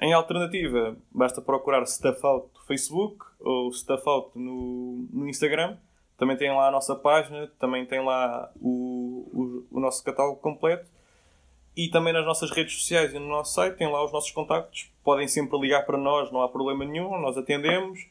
Em 0.01 0.13
alternativa, 0.13 0.97
basta 1.11 1.41
procurar 1.41 1.85
Stuffout 1.85 2.47
no 2.53 2.65
Facebook 2.65 3.25
ou 3.39 3.71
Stuffout 3.71 4.31
no, 4.37 5.07
no 5.11 5.27
Instagram 5.27 5.77
também 6.19 6.35
tem 6.35 6.51
lá 6.51 6.67
a 6.67 6.71
nossa 6.71 6.93
página, 6.97 7.49
também 7.57 7.85
tem 7.85 8.03
lá 8.03 8.51
o, 8.61 9.65
o, 9.71 9.77
o, 9.77 9.79
nosso 9.79 10.03
catálogo 10.03 10.35
completo 10.41 10.85
e 11.79 11.87
também 11.87 12.11
nas 12.11 12.25
nossas 12.25 12.51
redes 12.51 12.73
sociais 12.73 13.13
e 13.13 13.19
no 13.19 13.29
nosso 13.29 13.53
site 13.53 13.77
tem 13.77 13.89
lá 13.89 14.03
os 14.03 14.11
nossos 14.11 14.31
contactos. 14.31 14.89
Podem 15.01 15.29
sempre 15.29 15.57
ligar 15.57 15.85
para 15.85 15.97
nós, 15.97 16.29
não 16.29 16.41
há 16.41 16.49
problema 16.49 16.83
nenhum, 16.83 17.17
nós 17.21 17.37
atendemos. 17.37 18.05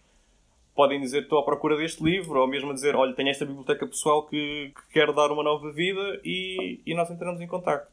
Podem 0.74 0.98
dizer 0.98 1.24
estou 1.24 1.38
à 1.38 1.44
procura 1.44 1.76
deste 1.76 2.02
livro, 2.02 2.40
ou 2.40 2.46
mesmo 2.46 2.72
dizer 2.72 2.96
olha, 2.96 3.12
tenho 3.12 3.28
esta 3.28 3.44
biblioteca 3.44 3.86
pessoal 3.86 4.22
que, 4.22 4.72
que 4.74 4.94
quer 4.94 5.12
dar 5.12 5.30
uma 5.30 5.42
nova 5.42 5.70
vida 5.70 6.18
e, 6.24 6.80
e 6.86 6.94
nós 6.94 7.10
entramos 7.10 7.42
em 7.42 7.46
contacto. 7.46 7.92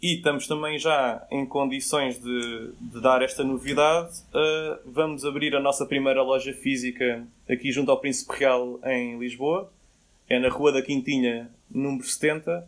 E 0.00 0.14
estamos 0.14 0.46
também 0.46 0.78
já 0.78 1.26
em 1.30 1.44
condições 1.44 2.18
de, 2.18 2.72
de 2.80 3.02
dar 3.02 3.20
esta 3.20 3.44
novidade. 3.44 4.22
Uh, 4.30 4.80
vamos 4.86 5.26
abrir 5.26 5.54
a 5.54 5.60
nossa 5.60 5.84
primeira 5.84 6.22
loja 6.22 6.54
física 6.54 7.26
aqui 7.46 7.70
junto 7.70 7.90
ao 7.90 8.00
Príncipe 8.00 8.34
Real 8.34 8.80
em 8.82 9.18
Lisboa. 9.18 9.70
É 10.26 10.38
na 10.38 10.48
Rua 10.48 10.72
da 10.72 10.80
Quintinha, 10.80 11.50
número 11.70 12.06
70, 12.06 12.66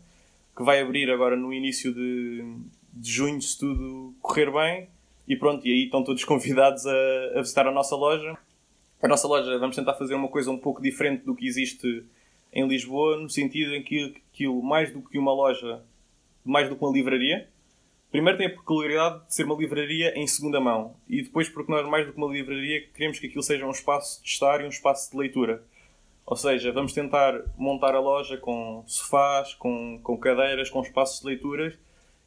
que 0.63 0.67
vai 0.67 0.81
abrir 0.81 1.11
agora 1.11 1.37
no 1.37 1.53
início 1.53 1.93
de, 1.93 2.45
de 2.93 3.11
junho, 3.11 3.43
se 3.43 3.59
tudo 3.59 4.15
correr 4.23 4.51
bem. 4.51 4.89
E 5.27 5.37
pronto, 5.37 5.67
e 5.67 5.71
aí 5.71 5.85
estão 5.85 6.05
todos 6.05 6.23
convidados 6.25 6.87
a, 6.87 6.95
a 7.35 7.41
visitar 7.41 7.67
a 7.67 7.73
nossa 7.73 7.97
loja. 7.97 8.37
A 9.03 9.09
nossa 9.09 9.27
loja, 9.27 9.59
vamos 9.59 9.75
tentar 9.75 9.95
fazer 9.95 10.15
uma 10.15 10.29
coisa 10.29 10.51
um 10.51 10.59
pouco 10.59 10.81
diferente 10.81 11.25
do 11.25 11.35
que 11.35 11.47
existe 11.47 12.05
em 12.53 12.67
Lisboa, 12.69 13.17
no 13.17 13.29
sentido 13.29 13.75
em 13.75 13.83
que 13.83 14.15
aquilo, 14.33 14.63
mais 14.63 14.93
do 14.93 15.03
que 15.03 15.19
uma 15.19 15.33
loja 15.33 15.83
mais 16.45 16.69
do 16.69 16.77
que 16.77 16.85
uma 16.85 16.93
livraria. 16.93 17.49
Primeiro 18.11 18.37
tem 18.37 18.47
a 18.47 18.51
peculiaridade 18.51 19.27
de 19.27 19.35
ser 19.35 19.45
uma 19.45 19.55
livraria 19.55 20.13
em 20.19 20.27
segunda 20.27 20.61
mão. 20.61 20.95
E 21.09 21.23
depois, 21.23 21.49
porque 21.49 21.73
nós, 21.73 21.89
mais 21.89 22.07
do 22.07 22.13
que 22.13 22.19
uma 22.19 22.33
livraria, 22.33 22.87
queremos 22.89 23.19
que 23.19 23.27
aquilo 23.27 23.43
seja 23.43 23.67
um 23.67 23.71
espaço 23.71 24.23
de 24.23 24.29
estar 24.29 24.61
e 24.61 24.65
um 24.65 24.69
espaço 24.69 25.11
de 25.11 25.17
leitura. 25.17 25.65
Ou 26.25 26.37
seja, 26.37 26.73
vamos 26.73 26.93
tentar 26.93 27.43
montar 27.57 27.95
a 27.95 28.01
loja 28.01 28.37
com 28.37 28.85
sofás, 28.87 29.55
com, 29.55 30.01
com 30.03 30.17
cadeiras, 30.17 30.71
com 30.71 30.81
espaços 30.81 31.21
de 31.21 31.27
leituras 31.27 31.79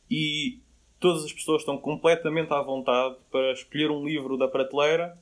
e 0.10 0.60
todas 1.00 1.24
as 1.24 1.34
pessoas 1.34 1.62
estão 1.62 1.78
completamente 1.78 2.54
à 2.54 2.62
vontade 2.62 3.16
para 3.32 3.52
escolher 3.54 3.90
um 3.90 4.06
livro 4.06 4.38
da 4.38 4.48
prateleira, 4.48 5.18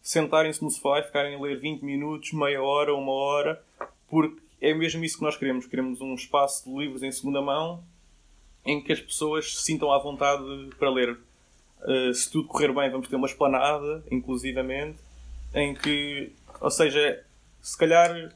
sentarem-se 0.00 0.62
no 0.62 0.70
sofá 0.70 1.00
e 1.00 1.04
ficarem 1.04 1.34
a 1.34 1.40
ler 1.40 1.58
20 1.58 1.82
minutos, 1.82 2.32
meia 2.32 2.62
hora, 2.62 2.94
uma 2.94 3.12
hora, 3.12 3.62
porque 4.08 4.40
é 4.60 4.74
mesmo 4.74 5.04
isso 5.04 5.18
que 5.18 5.24
nós 5.24 5.36
queremos. 5.36 5.66
Queremos 5.66 6.00
um 6.00 6.14
espaço 6.14 6.68
de 6.68 6.76
livros 6.76 7.02
em 7.02 7.10
segunda 7.10 7.40
mão 7.40 7.82
em 8.64 8.82
que 8.82 8.92
as 8.92 9.00
pessoas 9.00 9.56
se 9.56 9.62
sintam 9.62 9.90
à 9.90 9.98
vontade 9.98 10.42
para 10.78 10.90
ler. 10.90 11.18
Uh, 11.80 12.12
se 12.12 12.30
tudo 12.30 12.48
correr 12.48 12.72
bem, 12.72 12.90
vamos 12.90 13.08
ter 13.08 13.16
uma 13.16 13.26
esplanada, 13.26 14.04
inclusivamente, 14.10 14.98
em 15.54 15.74
que, 15.74 16.32
ou 16.60 16.70
seja, 16.70 17.24
se 17.68 17.76
calhar 17.76 18.34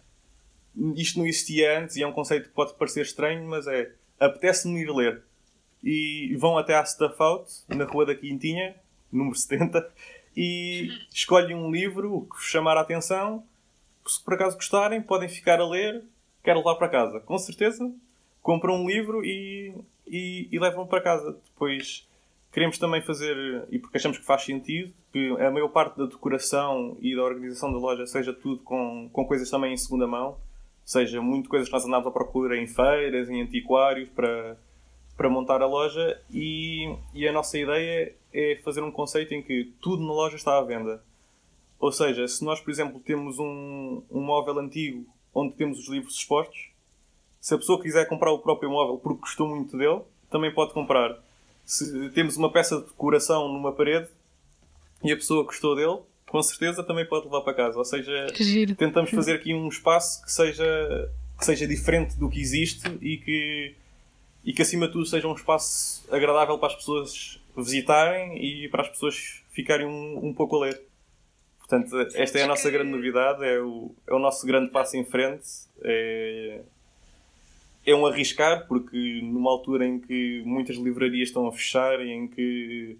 isto 0.96 1.18
não 1.18 1.26
existia 1.26 1.78
antes 1.78 1.96
e 1.96 2.02
é 2.02 2.06
um 2.06 2.12
conceito 2.12 2.48
que 2.48 2.54
pode 2.54 2.74
parecer 2.74 3.02
estranho, 3.02 3.48
mas 3.48 3.66
é 3.66 3.92
apetece-me 4.20 4.82
ir 4.82 4.90
ler. 4.90 5.22
E 5.82 6.36
vão 6.36 6.58
até 6.58 6.76
à 6.76 6.84
Stuff 6.84 7.16
Out, 7.18 7.50
na 7.68 7.84
Rua 7.84 8.06
da 8.06 8.14
Quintinha, 8.14 8.76
número 9.10 9.34
70, 9.34 9.90
e 10.36 10.88
escolhem 11.12 11.56
um 11.56 11.70
livro 11.70 12.26
que 12.30 12.36
vos 12.36 12.44
chamar 12.44 12.76
a 12.76 12.82
atenção. 12.82 13.44
Se 14.06 14.22
por 14.22 14.34
acaso 14.34 14.56
gostarem, 14.56 15.00
podem 15.00 15.28
ficar 15.28 15.60
a 15.60 15.68
ler, 15.68 16.04
quero 16.42 16.58
levar 16.58 16.74
para 16.76 16.88
casa. 16.88 17.20
Com 17.20 17.38
certeza, 17.38 17.90
compram 18.42 18.82
um 18.82 18.86
livro 18.86 19.24
e 19.24 19.74
e, 20.06 20.48
e 20.52 20.58
levam 20.58 20.86
para 20.86 21.00
casa. 21.00 21.32
Depois 21.32 22.06
queremos 22.52 22.78
também 22.78 23.00
fazer, 23.00 23.66
e 23.71 23.78
porque 23.78 23.97
achamos 23.97 24.18
que 24.18 24.25
faz 24.25 24.44
sentido, 24.44 24.92
que 25.12 25.30
a 25.40 25.50
maior 25.50 25.68
parte 25.68 25.97
da 25.97 26.04
decoração 26.04 26.97
e 27.00 27.16
da 27.16 27.23
organização 27.23 27.73
da 27.73 27.78
loja 27.78 28.06
seja 28.06 28.32
tudo 28.32 28.62
com, 28.62 29.09
com 29.12 29.25
coisas 29.25 29.50
também 29.50 29.73
em 29.73 29.76
segunda 29.76 30.06
mão, 30.06 30.37
seja 30.85 31.21
muito 31.21 31.49
coisas 31.49 31.68
que 31.68 31.75
nós 31.75 31.85
andamos 31.85 32.06
à 32.06 32.11
procura 32.11 32.56
em 32.56 32.66
feiras, 32.66 33.28
em 33.30 33.40
antiquários, 33.40 34.09
para, 34.11 34.56
para 35.16 35.30
montar 35.30 35.62
a 35.62 35.66
loja. 35.66 36.21
E, 36.30 36.94
e 37.14 37.26
a 37.26 37.32
nossa 37.32 37.59
ideia 37.59 38.14
é 38.32 38.61
fazer 38.62 38.82
um 38.82 38.90
conceito 38.90 39.32
em 39.32 39.42
que 39.42 39.73
tudo 39.80 40.02
na 40.04 40.12
loja 40.12 40.37
está 40.37 40.59
à 40.59 40.62
venda. 40.62 41.02
Ou 41.78 41.90
seja, 41.90 42.28
se 42.28 42.44
nós, 42.44 42.61
por 42.61 42.71
exemplo, 42.71 43.00
temos 43.00 43.38
um, 43.38 44.02
um 44.11 44.21
móvel 44.21 44.59
antigo 44.59 45.04
onde 45.35 45.54
temos 45.54 45.78
os 45.78 45.88
livros 45.88 46.16
expostos, 46.16 46.71
se 47.40 47.54
a 47.54 47.59
pessoa 47.59 47.82
quiser 47.82 48.09
comprar 48.09 48.30
o 48.30 48.38
próprio 48.38 48.71
móvel 48.71 48.99
porque 48.99 49.21
gostou 49.21 49.49
muito 49.49 49.76
dele, 49.76 50.02
também 50.30 50.52
pode 50.52 50.73
comprar. 50.73 51.18
Se 51.64 52.11
temos 52.11 52.37
uma 52.37 52.50
peça 52.50 52.76
de 52.81 52.87
decoração 52.87 53.49
numa 53.49 53.73
parede, 53.73 54.09
e 55.02 55.12
a 55.12 55.16
pessoa 55.16 55.45
gostou 55.45 55.75
dele, 55.75 55.99
com 56.26 56.42
certeza 56.42 56.83
também 56.83 57.04
pode 57.07 57.25
levar 57.25 57.42
para 57.42 57.54
casa. 57.54 57.76
Ou 57.78 57.85
seja, 57.85 58.26
tentamos 58.76 59.11
fazer 59.11 59.35
aqui 59.35 59.52
um 59.52 59.69
espaço 59.69 60.25
que 60.25 60.33
seja, 60.33 61.11
que 61.38 61.45
seja 61.45 61.66
diferente 61.66 62.19
do 62.19 62.28
que 62.28 62.40
existe 62.40 62.87
e 63.00 63.19
que, 63.19 63.75
e 64.45 64.52
que 64.52 64.62
acima 64.62 64.87
de 64.87 64.92
tudo 64.92 65.07
seja 65.07 65.28
um 65.28 65.35
espaço 65.35 66.07
agradável 66.11 66.59
para 66.59 66.69
as 66.69 66.76
pessoas 66.76 67.40
visitarem 67.57 68.42
e 68.42 68.69
para 68.69 68.83
as 68.83 68.88
pessoas 68.88 69.42
ficarem 69.50 69.87
um, 69.87 70.26
um 70.26 70.33
pouco 70.33 70.57
a 70.57 70.66
ler. 70.66 70.81
Portanto, 71.59 71.99
esta 72.14 72.38
é 72.38 72.42
a 72.42 72.47
nossa 72.47 72.71
grande 72.71 72.90
novidade, 72.90 73.45
é 73.45 73.61
o, 73.61 73.95
é 74.07 74.14
o 74.14 74.19
nosso 74.19 74.47
grande 74.47 74.71
passo 74.71 74.97
em 74.97 75.04
frente. 75.04 75.47
É, 75.83 76.61
é 77.84 77.94
um 77.94 78.06
arriscar, 78.06 78.66
porque 78.66 79.20
numa 79.22 79.50
altura 79.50 79.86
em 79.86 79.98
que 79.98 80.42
muitas 80.44 80.76
livrarias 80.76 81.28
estão 81.28 81.46
a 81.46 81.52
fechar 81.52 82.00
e 82.00 82.10
em 82.10 82.28
que 82.28 82.96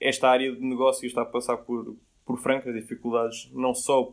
esta 0.00 0.28
área 0.28 0.52
de 0.52 0.60
negócio 0.60 1.06
está 1.06 1.22
a 1.22 1.26
passar 1.26 1.58
por, 1.58 1.96
por 2.24 2.38
francas 2.38 2.74
dificuldades, 2.74 3.50
não 3.52 3.74
só 3.74 4.12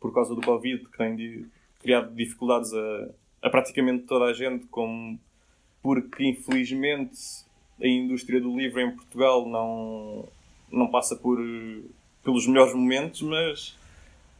por 0.00 0.12
causa 0.14 0.34
do 0.34 0.40
Covid, 0.40 0.84
que 0.84 0.98
tem 0.98 1.46
criado 1.80 2.14
dificuldades 2.14 2.72
a, 2.72 3.10
a 3.42 3.50
praticamente 3.50 4.04
toda 4.04 4.26
a 4.26 4.32
gente, 4.32 4.66
como 4.66 5.18
porque 5.82 6.24
infelizmente 6.24 7.18
a 7.80 7.86
indústria 7.86 8.40
do 8.40 8.56
livro 8.56 8.80
em 8.80 8.94
Portugal 8.94 9.46
não, 9.46 10.28
não 10.70 10.90
passa 10.90 11.16
por, 11.16 11.38
pelos 12.22 12.46
melhores 12.46 12.72
momentos, 12.72 13.20
mas, 13.20 13.76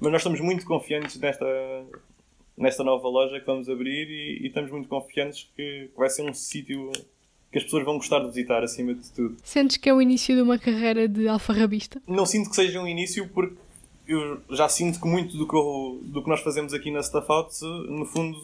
mas 0.00 0.12
nós 0.12 0.20
estamos 0.20 0.40
muito 0.40 0.64
confiantes 0.64 1.18
nesta, 1.18 1.44
nesta 2.56 2.84
nova 2.84 3.08
loja 3.08 3.40
que 3.40 3.46
vamos 3.46 3.68
abrir 3.68 4.08
e, 4.08 4.44
e 4.44 4.46
estamos 4.46 4.70
muito 4.70 4.88
confiantes 4.88 5.48
que 5.56 5.90
vai 5.96 6.08
ser 6.08 6.28
um 6.28 6.34
sítio 6.34 6.90
que 7.50 7.58
as 7.58 7.64
pessoas 7.64 7.84
vão 7.84 7.96
gostar 7.96 8.18
de 8.18 8.26
visitar 8.26 8.64
acima 8.64 8.94
de 8.94 9.10
tudo. 9.12 9.36
Sentes 9.44 9.76
que 9.76 9.88
é 9.88 9.94
o 9.94 10.02
início 10.02 10.34
de 10.34 10.42
uma 10.42 10.58
carreira 10.58 11.06
de 11.06 11.28
alfarrabista? 11.28 12.02
Não 12.06 12.26
sinto 12.26 12.50
que 12.50 12.56
seja 12.56 12.80
um 12.80 12.86
início 12.86 13.28
porque 13.28 13.56
eu 14.06 14.42
já 14.50 14.68
sinto 14.68 15.00
que 15.00 15.06
muito 15.06 15.36
do 15.36 15.46
que, 15.46 15.54
eu, 15.54 16.00
do 16.02 16.22
que 16.22 16.28
nós 16.28 16.40
fazemos 16.40 16.74
aqui 16.74 16.90
na 16.90 17.02
Stuff 17.02 17.26
Out, 17.30 17.54
no 17.88 18.04
fundo, 18.06 18.42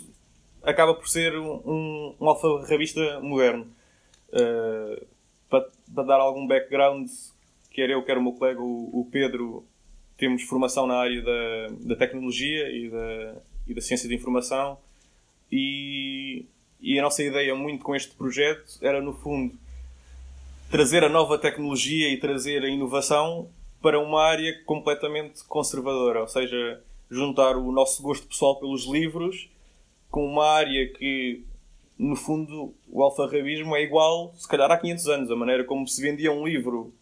acaba 0.63 0.95
por 0.95 1.09
ser 1.09 1.37
um, 1.37 2.15
um 2.21 2.29
alfarrabista 2.29 3.21
moderno. 3.21 3.67
Uh, 4.29 5.05
para, 5.49 5.69
para, 5.93 6.05
dar 6.05 6.21
algum 6.21 6.47
background, 6.47 7.09
quer 7.73 7.91
eu, 7.91 8.05
quer 8.05 8.17
o 8.17 8.23
meu 8.23 8.33
colega, 8.33 8.61
o, 8.61 9.01
o 9.01 9.09
Pedro, 9.11 9.65
temos 10.17 10.43
formação 10.43 10.87
na 10.87 10.95
área 10.95 11.21
da, 11.21 11.67
da 11.81 11.97
tecnologia 11.97 12.71
e 12.71 12.89
da, 12.89 13.35
e 13.71 13.75
da 13.75 13.81
ciência 13.81 14.09
de 14.09 14.15
informação. 14.15 14.79
E, 15.51 16.45
e 16.81 16.99
a 16.99 17.03
nossa 17.03 17.23
ideia 17.23 17.55
muito 17.55 17.85
com 17.85 17.95
este 17.95 18.15
projeto 18.15 18.79
era 18.83 19.01
no 19.01 19.13
fundo 19.13 19.55
trazer 20.71 21.03
a 21.03 21.09
nova 21.09 21.39
tecnologia 21.39 22.09
e 22.13 22.17
trazer 22.17 22.63
a 22.63 22.69
inovação 22.69 23.49
para 23.81 23.99
uma 23.99 24.23
área 24.23 24.63
completamente 24.65 25.43
conservadora, 25.45 26.21
ou 26.21 26.29
seja, 26.29 26.83
juntar 27.11 27.57
o 27.57 27.73
nosso 27.73 28.03
gosto 28.03 28.27
pessoal 28.27 28.59
pelos 28.61 28.87
livros 28.87 29.49
com 30.11 30.25
uma 30.25 30.47
área 30.47 30.93
que 30.93 31.43
no 31.99 32.15
fundo 32.17 32.75
o 32.89 33.03
alfarrabismo 33.03 33.75
é 33.77 33.83
igual 33.83 34.33
se 34.37 34.49
calhar 34.49 34.71
há 34.71 34.77
500 34.77 35.09
anos, 35.09 35.31
a 35.31 35.37
maneira 35.37 35.65
como 35.65 35.87
se 35.87 36.01
vendia 36.01 36.33
um 36.33 36.47
livro 36.47 36.93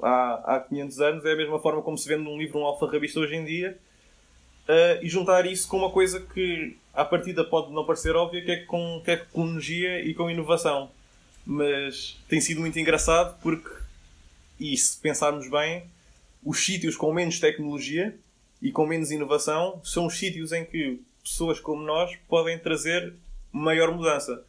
há, 0.00 0.56
há 0.56 0.60
500 0.60 1.00
anos 1.00 1.24
é 1.24 1.32
a 1.32 1.36
mesma 1.36 1.58
forma 1.58 1.82
como 1.82 1.96
se 1.96 2.08
vende 2.08 2.28
um 2.28 2.38
livro 2.38 2.58
um 2.58 2.64
alfarrabista 2.64 3.20
hoje 3.20 3.36
em 3.36 3.44
dia 3.44 3.78
uh, 4.68 5.02
e 5.02 5.08
juntar 5.08 5.46
isso 5.46 5.68
com 5.68 5.78
uma 5.78 5.90
coisa 5.90 6.20
que 6.20 6.76
à 6.92 7.04
partida 7.04 7.44
pode 7.44 7.72
não 7.72 7.84
parecer 7.84 8.14
óbvia, 8.14 8.44
que 8.44 8.50
é 8.50 8.56
com 8.64 9.00
tecnologia 9.04 10.00
e 10.00 10.14
com 10.14 10.30
inovação. 10.30 10.90
Mas 11.44 12.18
tem 12.28 12.40
sido 12.40 12.60
muito 12.60 12.78
engraçado 12.78 13.38
porque, 13.42 13.70
e 14.58 14.76
se 14.76 14.98
pensarmos 14.98 15.50
bem, 15.50 15.84
os 16.44 16.64
sítios 16.64 16.96
com 16.96 17.12
menos 17.12 17.40
tecnologia 17.40 18.16
e 18.62 18.70
com 18.70 18.86
menos 18.86 19.10
inovação 19.10 19.80
são 19.84 20.06
os 20.06 20.18
sítios 20.18 20.52
em 20.52 20.64
que 20.64 21.00
pessoas 21.22 21.58
como 21.60 21.82
nós 21.82 22.16
podem 22.28 22.58
trazer 22.58 23.14
maior 23.52 23.92
mudança. 23.92 24.42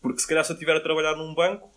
Porque 0.00 0.20
se 0.20 0.26
calhar 0.26 0.44
se 0.44 0.52
eu 0.52 0.54
estiver 0.54 0.76
a 0.76 0.80
trabalhar 0.80 1.16
num 1.16 1.34
banco, 1.34 1.70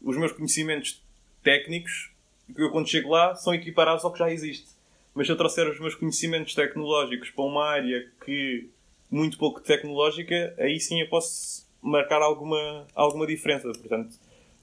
os 0.00 0.16
meus 0.16 0.32
conhecimentos 0.32 1.02
técnicos, 1.42 2.10
eu 2.56 2.70
quando 2.70 2.88
chego 2.88 3.10
lá, 3.10 3.34
são 3.34 3.54
equiparados 3.54 4.04
ao 4.04 4.12
que 4.12 4.18
já 4.18 4.30
existe. 4.30 4.66
Mas 5.14 5.26
se 5.26 5.32
eu 5.32 5.36
trouxer 5.36 5.68
os 5.68 5.78
meus 5.78 5.94
conhecimentos 5.94 6.54
tecnológicos 6.54 7.30
para 7.30 7.44
uma 7.44 7.64
área 7.64 8.08
que 8.24 8.70
muito 9.10 9.36
pouco 9.36 9.60
tecnológica, 9.60 10.54
aí 10.58 10.80
sim 10.80 11.00
eu 11.00 11.08
posso 11.08 11.66
marcar 11.82 12.22
alguma, 12.22 12.86
alguma 12.94 13.26
diferença. 13.26 13.70
Portanto, 13.72 14.16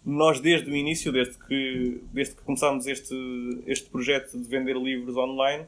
nós 0.03 0.39
desde 0.39 0.69
o 0.71 0.75
início, 0.75 1.12
desde 1.12 1.38
que, 1.38 2.01
desde 2.12 2.35
que 2.35 2.41
começámos 2.41 2.88
este, 2.88 3.15
este 3.67 3.89
projeto 3.89 4.38
de 4.38 4.47
vender 4.47 4.75
livros 4.75 5.15
online, 5.15 5.65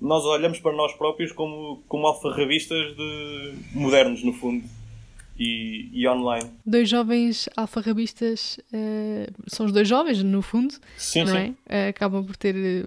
nós 0.00 0.24
olhamos 0.24 0.60
para 0.60 0.72
nós 0.72 0.92
próprios 0.94 1.32
como, 1.32 1.82
como 1.88 2.06
alfarrabistas 2.06 2.96
de 2.96 3.54
modernos, 3.72 4.22
no 4.22 4.32
fundo. 4.32 4.64
E, 5.38 5.88
e, 5.92 6.06
online. 6.06 6.50
Dois 6.64 6.88
jovens 6.88 7.48
alfarrabistas, 7.56 8.58
uh, 8.68 9.32
são 9.46 9.64
os 9.64 9.72
dois 9.72 9.88
jovens, 9.88 10.22
no 10.22 10.42
fundo, 10.42 10.74
sim, 10.96 11.20
não 11.24 11.32
sim. 11.32 11.56
é? 11.66 11.86
Uh, 11.86 11.88
acabam 11.88 12.24
por 12.24 12.36
ter 12.36 12.86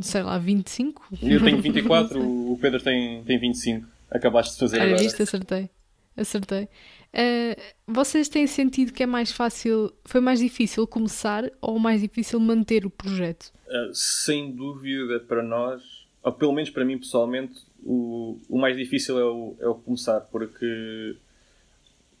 sei 0.00 0.22
lá, 0.22 0.38
25? 0.38 1.02
Eu 1.22 1.42
tenho 1.42 1.60
24, 1.60 2.20
o 2.20 2.58
Pedro 2.60 2.80
tem, 2.82 3.22
tem 3.24 3.38
25. 3.38 3.86
Acabaste 4.10 4.54
de 4.54 4.60
fazer 4.60 4.76
Olha, 4.80 4.92
agora. 4.92 5.04
isto 5.04 5.22
acertei. 5.22 5.70
Acertei. 6.16 6.68
Uh, 7.12 7.60
vocês 7.86 8.28
têm 8.28 8.46
sentido 8.46 8.92
que 8.92 9.02
é 9.02 9.06
mais 9.06 9.32
fácil, 9.32 9.92
foi 10.04 10.20
mais 10.20 10.38
difícil 10.38 10.86
começar 10.86 11.50
ou 11.60 11.78
mais 11.78 12.00
difícil 12.00 12.38
manter 12.38 12.86
o 12.86 12.90
projeto? 12.90 13.52
Uh, 13.66 13.94
sem 13.94 14.52
dúvida 14.52 15.20
para 15.20 15.42
nós, 15.42 15.82
ou 16.22 16.32
pelo 16.32 16.52
menos 16.52 16.70
para 16.70 16.84
mim 16.84 16.98
pessoalmente, 16.98 17.60
o, 17.82 18.38
o 18.48 18.58
mais 18.58 18.76
difícil 18.76 19.18
é 19.18 19.24
o, 19.24 19.56
é 19.60 19.68
o 19.68 19.74
começar, 19.74 20.20
porque 20.20 21.16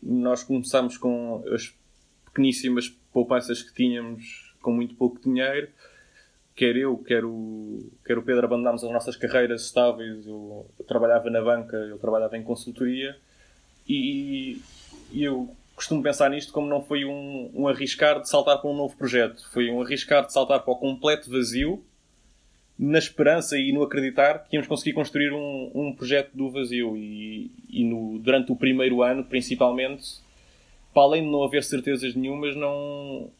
nós 0.02 0.42
começámos 0.42 0.96
com 0.96 1.44
as 1.52 1.74
pequeníssimas 2.26 2.88
poupanças 3.12 3.62
que 3.62 3.74
tínhamos 3.74 4.54
com 4.62 4.72
muito 4.72 4.94
pouco 4.94 5.20
dinheiro 5.20 5.68
quer 6.54 6.76
eu, 6.76 6.98
quer 6.98 7.24
o, 7.24 7.90
quer 8.04 8.18
o 8.18 8.22
Pedro, 8.22 8.46
abandonámos 8.46 8.84
as 8.84 8.90
nossas 8.90 9.16
carreiras 9.16 9.64
estáveis. 9.64 10.26
Eu, 10.26 10.66
eu 10.78 10.84
trabalhava 10.84 11.30
na 11.30 11.40
banca, 11.40 11.76
eu 11.76 11.98
trabalhava 11.98 12.36
em 12.36 12.42
consultoria 12.42 13.16
e, 13.88 14.60
e, 15.12 15.24
eu 15.24 15.54
costumo 15.74 16.02
pensar 16.02 16.30
nisto 16.30 16.52
como 16.52 16.68
não 16.68 16.82
foi 16.82 17.04
um, 17.04 17.50
um 17.54 17.66
arriscar 17.66 18.20
de 18.20 18.28
saltar 18.28 18.58
para 18.60 18.70
um 18.70 18.76
novo 18.76 18.96
projeto, 18.96 19.42
foi 19.52 19.70
um 19.70 19.80
arriscar 19.80 20.26
de 20.26 20.32
saltar 20.32 20.60
para 20.60 20.72
o 20.72 20.76
completo 20.76 21.30
vazio 21.30 21.82
na 22.78 22.98
esperança 22.98 23.58
e 23.58 23.72
no 23.72 23.82
acreditar 23.82 24.46
que 24.48 24.56
íamos 24.56 24.66
conseguir 24.66 24.94
construir 24.94 25.32
um, 25.32 25.70
um 25.74 25.94
projeto 25.94 26.30
do 26.34 26.50
vazio 26.50 26.96
e, 26.96 27.50
e 27.68 27.84
no, 27.84 28.18
durante 28.18 28.52
o 28.52 28.56
primeiro 28.56 29.02
ano, 29.02 29.24
principalmente, 29.24 30.20
para 30.94 31.02
além 31.02 31.24
de 31.24 31.30
não 31.30 31.42
haver 31.42 31.62
certezas 31.62 32.14
nenhumas, 32.14 32.56
não, 32.56 33.30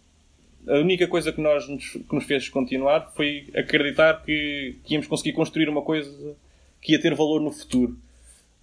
a 0.68 0.75
única 0.75 1.07
coisa 1.07 1.33
que, 1.33 1.40
nós, 1.40 1.66
que 1.66 2.14
nos 2.14 2.25
fez 2.25 2.49
continuar 2.49 3.12
foi 3.14 3.49
acreditar 3.55 4.23
que, 4.23 4.77
que 4.85 4.94
íamos 4.94 5.07
conseguir 5.07 5.33
construir 5.33 5.68
uma 5.68 5.83
coisa 5.83 6.37
que 6.81 6.92
ia 6.92 7.01
ter 7.01 7.14
valor 7.14 7.40
no 7.40 7.51
futuro. 7.51 7.96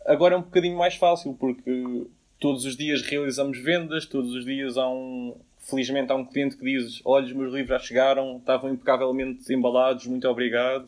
Agora 0.05 0.36
é 0.36 0.38
um 0.38 0.41
bocadinho 0.41 0.77
mais 0.77 0.95
fácil, 0.95 1.33
porque 1.33 2.05
todos 2.39 2.65
os 2.65 2.77
dias 2.77 3.01
realizamos 3.01 3.60
vendas, 3.60 4.05
todos 4.05 4.33
os 4.33 4.45
dias 4.45 4.77
há 4.77 4.88
um. 4.88 5.36
Felizmente 5.60 6.12
há 6.12 6.15
um 6.15 6.23
cliente 6.23 6.55
que 6.55 6.63
diz: 6.63 7.01
Olha, 7.03 7.25
os 7.25 7.33
meus 7.33 7.53
livros 7.53 7.69
já 7.69 7.79
chegaram, 7.79 8.38
estavam 8.38 8.71
impecavelmente 8.71 9.51
embalados, 9.53 10.07
muito 10.07 10.27
obrigado. 10.27 10.88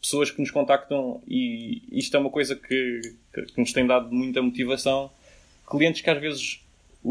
Pessoas 0.00 0.30
que 0.30 0.40
nos 0.40 0.50
contactam, 0.50 1.20
e 1.26 1.82
isto 1.90 2.16
é 2.16 2.20
uma 2.20 2.30
coisa 2.30 2.54
que, 2.54 3.00
que 3.32 3.60
nos 3.60 3.72
tem 3.72 3.86
dado 3.86 4.12
muita 4.12 4.40
motivação. 4.42 5.10
Clientes 5.68 6.00
que 6.00 6.10
às 6.10 6.20
vezes 6.20 6.60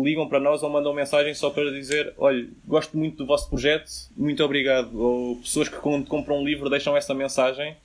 ligam 0.04 0.28
para 0.28 0.40
nós 0.40 0.62
ou 0.64 0.70
mandam 0.70 0.94
mensagem 0.94 1.34
só 1.34 1.50
para 1.50 1.72
dizer: 1.72 2.14
Olha, 2.18 2.48
gosto 2.66 2.98
muito 2.98 3.18
do 3.18 3.26
vosso 3.26 3.50
projeto, 3.50 3.90
muito 4.16 4.44
obrigado. 4.44 5.00
Ou 5.00 5.38
pessoas 5.38 5.70
que 5.70 5.78
quando 5.78 6.08
compram 6.08 6.40
um 6.40 6.46
livro 6.46 6.70
deixam 6.70 6.96
essa 6.96 7.14
mensagem 7.14 7.76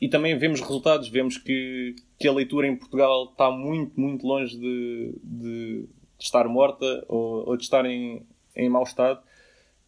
e 0.00 0.08
também 0.08 0.36
vemos 0.36 0.60
resultados. 0.60 1.08
Vemos 1.08 1.38
que, 1.38 1.96
que 2.18 2.28
a 2.28 2.32
leitura 2.32 2.66
em 2.66 2.76
Portugal 2.76 3.30
está 3.30 3.50
muito, 3.50 3.98
muito 3.98 4.26
longe 4.26 4.56
de, 4.56 5.14
de, 5.22 5.88
de 6.18 6.24
estar 6.24 6.46
morta 6.48 7.04
ou, 7.08 7.48
ou 7.48 7.56
de 7.56 7.62
estar 7.62 7.84
em, 7.86 8.22
em 8.54 8.68
mau 8.68 8.82
estado. 8.82 9.20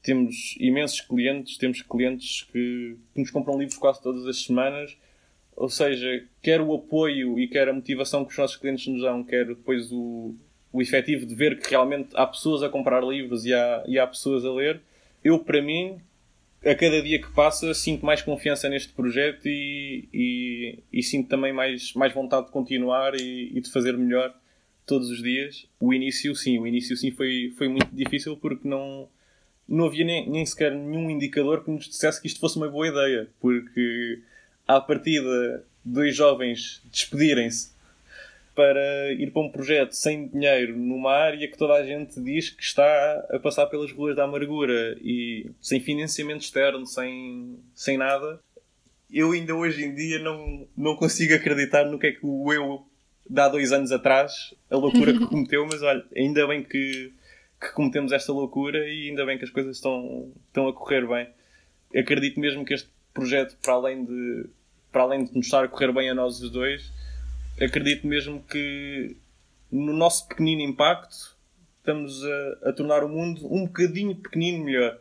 Temos 0.02 0.56
imensos 0.58 1.00
clientes, 1.00 1.58
temos 1.58 1.82
clientes 1.82 2.46
que, 2.52 2.96
que 3.14 3.20
nos 3.20 3.30
compram 3.30 3.58
livros 3.58 3.76
quase 3.76 4.02
todas 4.02 4.26
as 4.26 4.42
semanas. 4.42 4.96
Ou 5.54 5.68
seja, 5.68 6.24
quer 6.40 6.60
o 6.60 6.72
apoio 6.72 7.38
e 7.38 7.48
quer 7.48 7.68
a 7.68 7.72
motivação 7.72 8.24
que 8.24 8.30
os 8.30 8.38
nossos 8.38 8.56
clientes 8.56 8.86
nos 8.86 9.02
dão, 9.02 9.24
quer 9.24 9.44
depois 9.44 9.90
o, 9.90 10.36
o 10.72 10.82
efetivo 10.82 11.26
de 11.26 11.34
ver 11.34 11.58
que 11.58 11.70
realmente 11.70 12.10
há 12.14 12.26
pessoas 12.26 12.62
a 12.62 12.68
comprar 12.68 13.02
livros 13.02 13.44
e 13.44 13.54
há, 13.54 13.84
e 13.86 13.98
há 13.98 14.06
pessoas 14.06 14.44
a 14.44 14.52
ler, 14.52 14.80
eu, 15.24 15.38
para 15.38 15.62
mim, 15.62 15.98
a 16.64 16.74
cada 16.74 17.00
dia 17.02 17.20
que 17.20 17.32
passa, 17.32 17.72
sinto 17.72 18.04
mais 18.04 18.22
confiança 18.22 18.68
neste 18.68 18.92
projeto 18.92 19.46
e, 19.46 20.08
e, 20.12 20.78
e 20.92 21.02
sinto 21.02 21.28
também 21.28 21.52
mais, 21.52 21.92
mais 21.94 22.12
vontade 22.12 22.46
de 22.46 22.52
continuar 22.52 23.14
e, 23.14 23.50
e, 23.54 23.60
de 23.60 23.70
fazer 23.70 23.96
melhor 23.96 24.34
todos 24.86 25.10
os 25.10 25.22
dias. 25.22 25.66
O 25.80 25.92
início, 25.92 26.34
sim, 26.34 26.58
o 26.58 26.66
início, 26.66 26.96
sim, 26.96 27.10
foi, 27.10 27.52
foi 27.56 27.68
muito 27.68 27.88
difícil 27.92 28.36
porque 28.36 28.66
não, 28.68 29.08
não 29.68 29.86
havia 29.86 30.04
nem, 30.04 30.28
nem 30.28 30.44
sequer 30.44 30.72
nenhum 30.72 31.10
indicador 31.10 31.64
que 31.64 31.70
nos 31.70 31.88
dissesse 31.88 32.20
que 32.20 32.26
isto 32.26 32.40
fosse 32.40 32.56
uma 32.56 32.68
boa 32.68 32.88
ideia, 32.88 33.28
porque 33.40 34.20
à 34.66 34.80
partida 34.80 35.64
dois 35.84 36.14
jovens 36.14 36.82
despedirem-se 36.90 37.72
para 38.58 39.12
ir 39.12 39.30
para 39.30 39.42
um 39.42 39.52
projeto 39.52 39.92
sem 39.92 40.26
dinheiro 40.26 40.76
numa 40.76 41.12
área 41.12 41.46
que 41.46 41.56
toda 41.56 41.74
a 41.74 41.84
gente 41.84 42.20
diz 42.20 42.50
que 42.50 42.64
está 42.64 43.24
a 43.30 43.38
passar 43.38 43.66
pelas 43.66 43.92
ruas 43.92 44.16
da 44.16 44.24
amargura 44.24 44.98
e 45.00 45.48
sem 45.60 45.78
financiamento 45.78 46.40
externo, 46.40 46.84
sem, 46.84 47.56
sem 47.72 47.96
nada, 47.96 48.40
eu 49.08 49.30
ainda 49.30 49.54
hoje 49.54 49.84
em 49.84 49.94
dia 49.94 50.18
não, 50.18 50.66
não 50.76 50.96
consigo 50.96 51.34
acreditar 51.34 51.84
no 51.84 52.00
que 52.00 52.08
é 52.08 52.10
que 52.10 52.26
o 52.26 52.52
eu 52.52 52.84
de 53.30 53.40
há 53.40 53.48
dois 53.48 53.70
anos 53.70 53.92
atrás, 53.92 54.52
a 54.68 54.76
loucura 54.76 55.12
que 55.12 55.20
cometeu, 55.28 55.64
mas 55.64 55.80
olha, 55.80 56.04
ainda 56.16 56.44
bem 56.48 56.64
que, 56.64 57.12
que 57.60 57.72
cometemos 57.74 58.10
esta 58.10 58.32
loucura 58.32 58.88
e 58.88 59.08
ainda 59.08 59.24
bem 59.24 59.38
que 59.38 59.44
as 59.44 59.50
coisas 59.50 59.76
estão, 59.76 60.32
estão 60.48 60.66
a 60.66 60.72
correr 60.72 61.06
bem. 61.06 61.28
Acredito 61.94 62.40
mesmo 62.40 62.64
que 62.64 62.74
este 62.74 62.88
projeto, 63.14 63.56
para 63.62 63.74
além 63.74 64.04
de, 64.04 64.46
para 64.90 65.02
além 65.02 65.26
de 65.26 65.36
nos 65.36 65.46
estar 65.46 65.62
a 65.62 65.68
correr 65.68 65.92
bem 65.92 66.10
a 66.10 66.14
nós 66.14 66.40
os 66.40 66.50
dois, 66.50 66.92
acredito 67.60 68.06
mesmo 68.06 68.42
que 68.42 69.16
no 69.70 69.92
nosso 69.92 70.28
pequenino 70.28 70.62
impacto 70.62 71.36
estamos 71.78 72.22
a, 72.24 72.68
a 72.70 72.72
tornar 72.72 73.04
o 73.04 73.08
mundo 73.08 73.46
um 73.52 73.66
bocadinho 73.66 74.14
pequenino 74.14 74.64
melhor. 74.64 74.98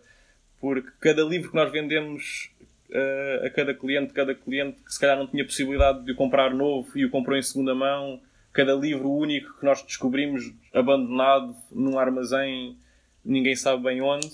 Porque 0.60 0.90
cada 1.00 1.24
livro 1.24 1.50
que 1.50 1.56
nós 1.56 1.72
vendemos 1.72 2.50
uh, 2.90 3.46
a 3.46 3.50
cada 3.50 3.74
cliente, 3.74 4.14
cada 4.14 4.34
cliente 4.34 4.82
que 4.82 4.92
se 4.92 5.00
calhar 5.00 5.18
não 5.18 5.28
tinha 5.28 5.46
possibilidade 5.46 6.04
de 6.04 6.12
o 6.12 6.16
comprar 6.16 6.54
novo 6.54 6.98
e 6.98 7.06
o 7.06 7.10
comprou 7.10 7.38
em 7.38 7.42
segunda 7.42 7.76
mão, 7.76 8.20
cada 8.54 8.74
livro 8.74 9.12
único 9.12 9.60
que 9.60 9.66
nós 9.66 9.84
descobrimos 9.84 10.52
abandonado 10.74 11.56
num 11.72 12.00
armazém, 12.00 12.76
ninguém 13.24 13.56
sabe 13.56 13.84
bem 13.84 14.02
onde. 14.02 14.30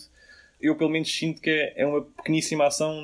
Eu 0.62 0.78
pelo 0.78 0.90
menos 0.90 1.14
sinto 1.14 1.42
que 1.42 1.50
é, 1.50 1.74
é 1.82 1.86
uma 1.86 2.02
pequeníssima 2.02 2.68
ação 2.68 3.02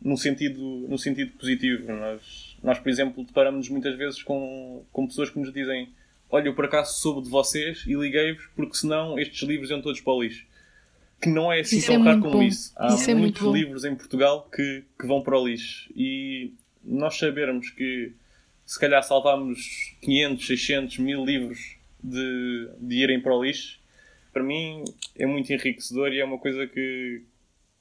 no, 0.00 0.16
sentido, 0.16 0.86
no 0.88 0.96
sentido 0.96 1.32
positivo. 1.32 1.92
Nós, 1.92 2.49
nós, 2.62 2.78
por 2.78 2.88
exemplo, 2.88 3.24
deparamos-nos 3.24 3.68
muitas 3.68 3.96
vezes 3.96 4.22
com, 4.22 4.84
com 4.92 5.06
pessoas 5.06 5.30
que 5.30 5.38
nos 5.38 5.52
dizem 5.52 5.88
olha, 6.28 6.48
eu 6.48 6.54
por 6.54 6.64
acaso 6.64 7.00
soube 7.00 7.22
de 7.22 7.28
vocês 7.28 7.84
e 7.86 7.94
liguei-vos 7.94 8.46
porque 8.54 8.76
senão 8.76 9.18
estes 9.18 9.42
livros 9.48 9.70
iam 9.70 9.82
todos 9.82 10.00
para 10.00 10.12
o 10.12 10.22
lixo 10.22 10.46
que 11.20 11.28
não 11.28 11.52
é 11.52 11.60
assim 11.60 11.76
isso 11.76 11.88
tão 11.88 11.96
é 11.96 12.04
raro 12.04 12.20
como 12.20 12.32
bom. 12.32 12.42
isso. 12.42 12.72
Há 12.76 12.94
isso 12.94 13.10
é 13.10 13.14
muitos 13.14 13.42
livros 13.42 13.84
em 13.84 13.94
Portugal 13.94 14.48
que, 14.54 14.84
que 14.98 15.06
vão 15.06 15.22
para 15.22 15.38
o 15.38 15.46
lixo. 15.46 15.90
E 15.94 16.54
nós 16.82 17.18
sabermos 17.18 17.70
que 17.70 18.12
se 18.64 18.80
calhar 18.80 19.02
salvámos 19.02 19.94
500, 20.00 20.46
600, 20.46 20.98
mil 20.98 21.24
livros 21.24 21.76
de, 22.02 22.70
de 22.80 22.96
irem 22.96 23.20
para 23.20 23.36
o 23.36 23.44
lixo, 23.44 23.78
para 24.32 24.42
mim 24.42 24.84
é 25.16 25.26
muito 25.26 25.52
enriquecedor 25.52 26.12
e 26.12 26.20
é 26.20 26.24
uma 26.24 26.38
coisa 26.38 26.66
que, 26.66 27.22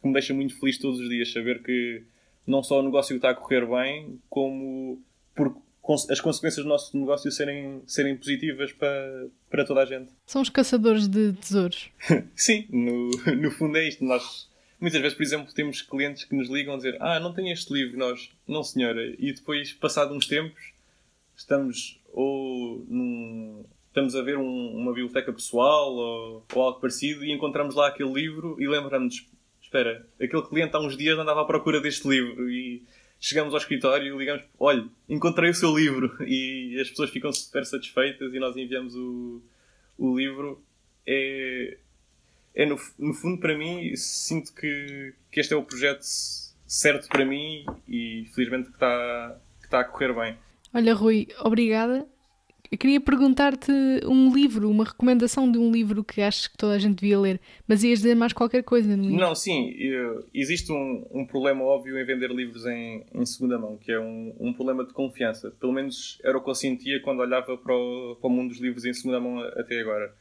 que 0.01 0.07
me 0.07 0.13
deixa 0.13 0.33
muito 0.33 0.59
feliz 0.59 0.77
todos 0.77 0.99
os 0.99 1.07
dias. 1.07 1.31
Saber 1.31 1.63
que 1.63 2.03
não 2.49 2.63
só 2.63 2.79
o 2.79 2.83
negócio 2.83 3.15
está 3.15 3.29
a 3.29 3.35
correr 3.35 3.65
bem, 3.65 4.19
como 4.29 5.01
por, 5.35 5.55
as 6.09 6.19
consequências 6.19 6.65
do 6.65 6.69
nosso 6.69 6.97
negócio 6.97 7.31
serem, 7.31 7.81
serem 7.85 8.17
positivas 8.17 8.71
para, 8.73 9.27
para 9.49 9.65
toda 9.65 9.81
a 9.81 9.85
gente. 9.85 10.11
São 10.25 10.41
os 10.41 10.49
caçadores 10.49 11.07
de 11.07 11.33
tesouros. 11.33 11.89
Sim, 12.35 12.65
no, 12.69 13.11
no 13.35 13.51
fundo 13.51 13.77
é 13.77 13.87
isto. 13.87 14.03
Nós, 14.03 14.49
muitas 14.81 14.99
vezes, 14.99 15.15
por 15.15 15.23
exemplo, 15.23 15.53
temos 15.53 15.81
clientes 15.81 16.23
que 16.23 16.35
nos 16.35 16.49
ligam 16.49 16.73
a 16.73 16.77
dizer 16.77 16.97
Ah, 16.99 17.19
não 17.19 17.33
tenho 17.33 17.53
este 17.53 17.71
livro. 17.71 17.97
Nós, 17.97 18.31
não 18.47 18.63
senhora. 18.63 19.15
E 19.17 19.31
depois, 19.31 19.71
passado 19.73 20.13
uns 20.13 20.27
tempos, 20.27 20.73
estamos 21.37 21.99
ou 22.11 22.83
num, 22.87 23.63
estamos 23.87 24.15
a 24.15 24.21
ver 24.21 24.37
um, 24.37 24.75
uma 24.75 24.91
biblioteca 24.91 25.31
pessoal 25.31 25.93
ou, 25.93 26.45
ou, 26.53 26.61
algo 26.61 26.79
parecido 26.79 27.23
e 27.23 27.31
encontramos 27.31 27.75
lá 27.75 27.87
aquele 27.87 28.11
livro 28.11 28.55
e 28.59 28.67
lembramos 28.67 29.27
espera, 29.69 30.03
aquele 30.19 30.41
cliente 30.41 30.75
há 30.75 30.79
uns 30.79 30.97
dias 30.97 31.17
andava 31.17 31.43
à 31.43 31.45
procura 31.45 31.79
deste 31.79 32.07
livro 32.07 32.49
e 32.49 32.83
chegamos 33.19 33.53
ao 33.53 33.59
escritório 33.59 34.15
e 34.15 34.17
ligamos, 34.17 34.43
olha, 34.59 34.83
encontrei 35.07 35.51
o 35.51 35.53
seu 35.53 35.77
livro 35.77 36.11
e 36.25 36.75
as 36.81 36.89
pessoas 36.89 37.11
ficam 37.11 37.31
super 37.31 37.63
satisfeitas 37.65 38.33
e 38.33 38.39
nós 38.39 38.57
enviamos 38.57 38.95
o, 38.95 39.41
o 39.97 40.17
livro. 40.17 40.63
É, 41.05 41.77
é 42.55 42.65
no, 42.65 42.79
no 42.97 43.13
fundo 43.13 43.39
para 43.39 43.55
mim 43.55 43.95
sinto 43.95 44.53
que, 44.53 45.13
que 45.31 45.39
este 45.39 45.53
é 45.53 45.57
o 45.57 45.63
projeto 45.63 46.03
certo 46.65 47.07
para 47.07 47.23
mim 47.23 47.63
e 47.87 48.27
felizmente 48.33 48.69
que 48.69 48.75
está, 48.75 49.39
que 49.59 49.65
está 49.65 49.79
a 49.81 49.83
correr 49.83 50.13
bem. 50.13 50.37
Olha 50.73 50.93
Rui, 50.95 51.27
obrigada 51.39 52.07
eu 52.71 52.77
queria 52.77 53.01
perguntar-te 53.01 53.71
um 54.05 54.31
livro, 54.33 54.69
uma 54.69 54.83
recomendação 54.83 55.51
de 55.51 55.57
um 55.57 55.71
livro 55.71 56.03
que 56.03 56.21
achas 56.21 56.47
que 56.47 56.55
toda 56.55 56.73
a 56.73 56.77
gente 56.77 56.99
devia 56.99 57.19
ler, 57.19 57.41
mas 57.67 57.83
ias 57.83 57.99
dizer 57.99 58.15
mais 58.15 58.31
qualquer 58.31 58.63
coisa, 58.63 58.95
não 58.95 59.09
é? 59.09 59.11
Não, 59.11 59.33
sim, 59.33 59.73
existe 60.33 60.71
um, 60.71 61.07
um, 61.11 61.25
problema 61.25 61.63
óbvio 61.63 61.97
em 61.97 62.05
vender 62.05 62.29
livros 62.29 62.65
em, 62.67 63.03
em 63.13 63.25
segunda 63.25 63.57
mão, 63.57 63.75
que 63.75 63.91
é 63.91 63.99
um, 63.99 64.35
um, 64.39 64.53
problema 64.53 64.85
de 64.85 64.93
confiança. 64.93 65.49
Pelo 65.59 65.73
menos 65.73 66.19
era 66.23 66.37
o 66.37 66.43
que 66.43 66.49
eu 66.49 66.55
sentia 66.55 67.01
quando 67.01 67.21
olhava 67.21 67.57
para 67.57 67.75
o, 67.75 68.15
para 68.21 68.27
o 68.27 68.31
mundo 68.31 68.49
dos 68.49 68.59
livros 68.59 68.85
em 68.85 68.93
segunda 68.93 69.19
mão 69.19 69.39
até 69.39 69.79
agora. 69.79 70.13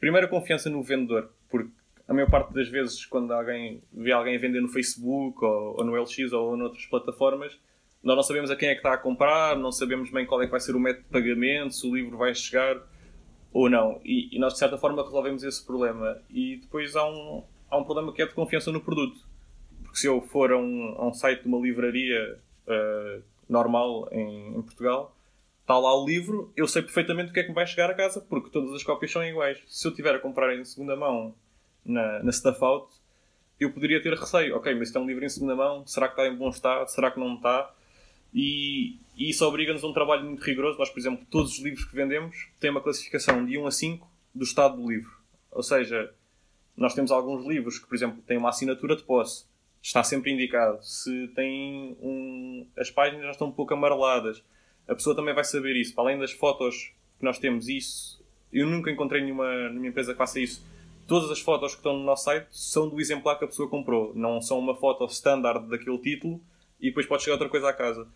Primeiro, 0.00 0.26
a 0.26 0.30
confiança 0.30 0.70
no 0.70 0.82
vendedor, 0.82 1.30
porque 1.50 1.70
a 2.08 2.14
maior 2.14 2.30
parte 2.30 2.54
das 2.54 2.68
vezes, 2.68 3.04
quando 3.04 3.32
alguém 3.32 3.82
vê 3.92 4.12
alguém 4.12 4.38
vender 4.38 4.60
no 4.60 4.68
Facebook 4.68 5.44
ou, 5.44 5.76
ou 5.78 5.84
no 5.84 5.94
LX 5.94 6.32
ou 6.32 6.56
noutras 6.56 6.86
plataformas, 6.86 7.58
nós 8.02 8.16
não 8.16 8.22
sabemos 8.22 8.50
a 8.50 8.56
quem 8.56 8.68
é 8.68 8.72
que 8.72 8.80
está 8.80 8.92
a 8.92 8.98
comprar, 8.98 9.56
não 9.56 9.70
sabemos 9.70 10.10
bem 10.10 10.26
qual 10.26 10.42
é 10.42 10.46
que 10.46 10.50
vai 10.50 10.60
ser 10.60 10.74
o 10.74 10.80
método 10.80 11.04
de 11.04 11.10
pagamento, 11.10 11.74
se 11.74 11.86
o 11.86 11.94
livro 11.94 12.18
vai 12.18 12.34
chegar 12.34 12.76
ou 13.52 13.70
não. 13.70 14.00
E, 14.04 14.34
e 14.34 14.38
nós, 14.38 14.54
de 14.54 14.58
certa 14.58 14.76
forma, 14.76 15.02
resolvemos 15.02 15.44
esse 15.44 15.64
problema. 15.64 16.20
E 16.30 16.56
depois 16.56 16.96
há 16.96 17.08
um, 17.08 17.44
há 17.70 17.78
um 17.78 17.84
problema 17.84 18.12
que 18.12 18.22
é 18.22 18.26
de 18.26 18.34
confiança 18.34 18.72
no 18.72 18.80
produto. 18.80 19.20
Porque 19.82 19.98
se 19.98 20.06
eu 20.06 20.20
for 20.22 20.52
a 20.52 20.56
um, 20.56 20.94
a 20.98 21.06
um 21.08 21.14
site 21.14 21.42
de 21.42 21.48
uma 21.48 21.58
livraria 21.58 22.38
uh, 22.66 23.22
normal 23.48 24.08
em, 24.10 24.56
em, 24.56 24.62
Portugal, 24.62 25.14
está 25.60 25.78
lá 25.78 25.94
o 25.94 26.04
livro, 26.04 26.52
eu 26.56 26.66
sei 26.66 26.82
perfeitamente 26.82 27.30
o 27.30 27.32
que 27.32 27.40
é 27.40 27.42
que 27.42 27.50
me 27.50 27.54
vai 27.54 27.66
chegar 27.66 27.90
a 27.90 27.94
casa, 27.94 28.20
porque 28.20 28.50
todas 28.50 28.72
as 28.72 28.82
cópias 28.82 29.12
são 29.12 29.24
iguais. 29.24 29.62
Se 29.66 29.86
eu 29.86 29.94
tiver 29.94 30.14
a 30.14 30.18
comprar 30.18 30.56
em 30.56 30.64
segunda 30.64 30.96
mão 30.96 31.34
na, 31.84 32.22
na 32.22 32.32
Stuff 32.32 32.64
Out, 32.64 32.92
eu 33.60 33.72
poderia 33.72 34.02
ter 34.02 34.14
receio. 34.14 34.56
Ok, 34.56 34.74
mas 34.74 34.88
isto 34.88 34.98
é 34.98 35.00
um 35.00 35.06
livro 35.06 35.24
em 35.24 35.28
segunda 35.28 35.54
mão, 35.54 35.86
será 35.86 36.08
que 36.08 36.20
está 36.20 36.26
em 36.26 36.36
bom 36.36 36.48
estado? 36.48 36.88
Será 36.88 37.10
que 37.10 37.20
não 37.20 37.34
está? 37.34 37.72
E, 38.32 38.98
e 39.16 39.30
isso 39.30 39.46
obriga-nos 39.46 39.84
a 39.84 39.86
um 39.86 39.92
trabalho 39.92 40.24
muito 40.24 40.42
rigoroso. 40.42 40.78
Nós, 40.78 40.90
por 40.90 40.98
exemplo, 40.98 41.26
todos 41.30 41.52
os 41.52 41.58
livros 41.58 41.84
que 41.84 41.94
vendemos 41.94 42.48
têm 42.58 42.70
uma 42.70 42.80
classificação 42.80 43.44
de 43.44 43.58
1 43.58 43.66
a 43.66 43.70
5 43.70 44.10
do 44.34 44.44
estado 44.44 44.76
do 44.76 44.90
livro. 44.90 45.10
Ou 45.50 45.62
seja, 45.62 46.12
nós 46.76 46.94
temos 46.94 47.10
alguns 47.10 47.46
livros 47.46 47.78
que, 47.78 47.86
por 47.86 47.94
exemplo, 47.94 48.22
têm 48.22 48.38
uma 48.38 48.48
assinatura 48.48 48.96
de 48.96 49.02
posse. 49.02 49.46
Está 49.82 50.02
sempre 50.02 50.32
indicado. 50.32 50.82
Se 50.82 51.28
tem 51.34 51.96
um... 52.00 52.66
as 52.76 52.90
páginas 52.90 53.24
já 53.24 53.30
estão 53.32 53.48
um 53.48 53.52
pouco 53.52 53.74
amareladas, 53.74 54.42
a 54.88 54.94
pessoa 54.94 55.14
também 55.14 55.34
vai 55.34 55.44
saber 55.44 55.76
isso. 55.76 55.94
Para 55.94 56.04
além 56.04 56.18
das 56.18 56.32
fotos 56.32 56.92
que 57.18 57.24
nós 57.24 57.38
temos, 57.38 57.68
isso. 57.68 58.22
Eu 58.52 58.66
nunca 58.66 58.90
encontrei 58.90 59.22
nenhuma, 59.22 59.68
nenhuma 59.68 59.88
empresa 59.88 60.12
que 60.12 60.18
faça 60.18 60.40
isso. 60.40 60.64
Todas 61.06 61.30
as 61.30 61.40
fotos 61.40 61.72
que 61.72 61.80
estão 61.80 61.98
no 61.98 62.04
nosso 62.04 62.24
site 62.24 62.46
são 62.50 62.88
do 62.88 63.00
exemplar 63.00 63.38
que 63.38 63.44
a 63.44 63.48
pessoa 63.48 63.68
comprou. 63.68 64.14
Não 64.14 64.40
são 64.40 64.58
uma 64.58 64.74
foto 64.74 65.04
standard 65.06 65.68
daquele 65.68 65.98
título 65.98 66.40
e 66.80 66.88
depois 66.88 67.06
pode 67.06 67.22
chegar 67.22 67.34
outra 67.34 67.48
coisa 67.48 67.68
à 67.68 67.72
casa 67.72 68.08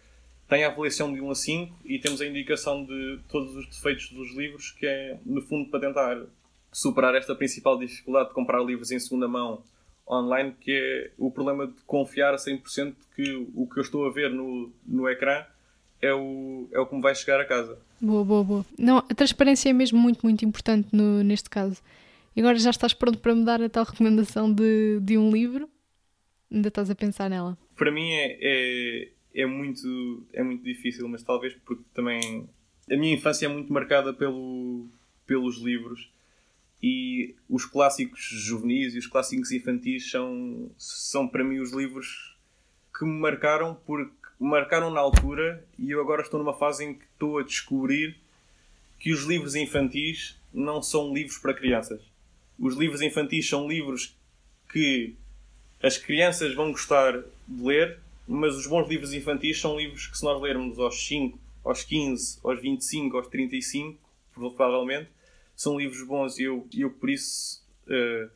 tem 0.48 0.64
a 0.64 0.68
avaliação 0.68 1.12
de 1.12 1.20
1 1.20 1.30
a 1.30 1.34
5 1.34 1.76
e 1.84 1.98
temos 1.98 2.20
a 2.20 2.26
indicação 2.26 2.84
de 2.84 3.20
todos 3.28 3.54
os 3.56 3.66
defeitos 3.66 4.10
dos 4.10 4.34
livros, 4.36 4.70
que 4.70 4.86
é, 4.86 5.18
no 5.24 5.42
fundo, 5.42 5.70
para 5.70 5.80
tentar 5.80 6.26
superar 6.72 7.14
esta 7.14 7.34
principal 7.34 7.78
dificuldade 7.78 8.28
de 8.28 8.34
comprar 8.34 8.62
livros 8.62 8.90
em 8.90 8.98
segunda 8.98 9.26
mão 9.26 9.62
online, 10.08 10.54
que 10.60 10.72
é 10.72 11.10
o 11.18 11.30
problema 11.30 11.66
de 11.66 11.74
confiar 11.86 12.32
a 12.32 12.36
100% 12.36 12.94
que 13.14 13.48
o 13.54 13.66
que 13.66 13.78
eu 13.78 13.82
estou 13.82 14.06
a 14.06 14.12
ver 14.12 14.30
no, 14.30 14.72
no 14.86 15.08
ecrã 15.08 15.44
é 16.00 16.12
o, 16.12 16.68
é 16.72 16.78
o 16.78 16.86
que 16.86 16.94
me 16.94 17.02
vai 17.02 17.14
chegar 17.14 17.40
a 17.40 17.44
casa. 17.44 17.78
Boa, 18.00 18.24
boa, 18.24 18.44
boa. 18.44 18.66
Não, 18.78 18.98
a 18.98 19.14
transparência 19.14 19.70
é 19.70 19.72
mesmo 19.72 19.98
muito, 19.98 20.20
muito 20.22 20.44
importante 20.44 20.88
no, 20.92 21.24
neste 21.24 21.50
caso. 21.50 21.82
E 22.36 22.40
agora 22.40 22.58
já 22.58 22.70
estás 22.70 22.92
pronto 22.92 23.18
para 23.18 23.34
me 23.34 23.44
dar 23.44 23.62
a 23.62 23.68
tal 23.68 23.84
recomendação 23.84 24.52
de, 24.52 25.00
de 25.00 25.16
um 25.16 25.30
livro? 25.30 25.68
Ainda 26.52 26.68
estás 26.68 26.90
a 26.90 26.94
pensar 26.94 27.30
nela? 27.30 27.58
Para 27.74 27.90
mim 27.90 28.10
é, 28.10 28.38
é 28.40 29.08
é 29.36 29.44
muito, 29.44 30.26
é 30.32 30.42
muito 30.42 30.64
difícil, 30.64 31.06
mas 31.06 31.22
talvez 31.22 31.54
porque 31.64 31.84
também 31.92 32.48
a 32.90 32.96
minha 32.96 33.14
infância 33.14 33.44
é 33.44 33.48
muito 33.48 33.70
marcada 33.70 34.14
pelo, 34.14 34.88
pelos 35.26 35.58
livros 35.58 36.10
e 36.82 37.34
os 37.48 37.66
clássicos 37.66 38.20
juvenis 38.20 38.94
e 38.94 38.98
os 38.98 39.06
clássicos 39.06 39.52
infantis 39.52 40.10
são, 40.10 40.70
são 40.78 41.28
para 41.28 41.44
mim 41.44 41.58
os 41.58 41.72
livros 41.72 42.34
que 42.96 43.04
me 43.04 43.20
marcaram 43.20 43.74
porque 43.84 44.14
marcaram 44.40 44.90
na 44.90 45.00
altura 45.00 45.62
e 45.78 45.90
eu 45.90 46.00
agora 46.00 46.22
estou 46.22 46.38
numa 46.40 46.54
fase 46.54 46.84
em 46.84 46.94
que 46.94 47.04
estou 47.04 47.38
a 47.38 47.42
descobrir 47.42 48.16
que 48.98 49.12
os 49.12 49.24
livros 49.24 49.54
infantis 49.54 50.40
não 50.52 50.82
são 50.82 51.12
livros 51.12 51.36
para 51.36 51.52
crianças. 51.52 52.00
Os 52.58 52.74
livros 52.74 53.02
infantis 53.02 53.46
são 53.46 53.68
livros 53.68 54.16
que 54.72 55.14
as 55.82 55.98
crianças 55.98 56.54
vão 56.54 56.72
gostar 56.72 57.22
de 57.46 57.62
ler 57.62 57.98
mas 58.26 58.56
os 58.56 58.66
bons 58.66 58.88
livros 58.88 59.12
infantis 59.12 59.60
são 59.60 59.78
livros 59.78 60.08
que, 60.08 60.18
se 60.18 60.24
nós 60.24 60.40
lermos 60.40 60.78
aos 60.78 61.06
5, 61.06 61.38
aos 61.64 61.84
15, 61.84 62.40
aos 62.42 62.60
25, 62.60 63.16
aos 63.16 63.28
35, 63.28 63.98
provavelmente, 64.34 65.08
são 65.54 65.78
livros 65.78 66.02
bons 66.06 66.38
e 66.38 66.44
eu, 66.44 66.66
eu 66.76 66.90
por 66.90 67.08
isso. 67.08 67.64
Uh, 67.86 68.28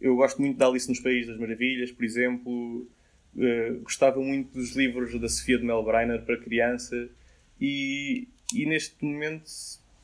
eu 0.00 0.16
gosto 0.16 0.40
muito 0.40 0.58
da 0.58 0.66
Alice 0.66 0.88
nos 0.88 0.98
Países 0.98 1.28
das 1.28 1.38
Maravilhas, 1.38 1.92
por 1.92 2.04
exemplo. 2.04 2.86
Uh, 3.34 3.80
gostava 3.82 4.20
muito 4.20 4.52
dos 4.52 4.74
livros 4.74 5.18
da 5.18 5.28
Sofia 5.28 5.56
de 5.56 5.64
Mel 5.64 5.82
Breiner 5.84 6.22
para 6.22 6.36
criança. 6.36 7.08
E, 7.60 8.26
e 8.52 8.66
neste 8.66 9.02
momento, 9.04 9.48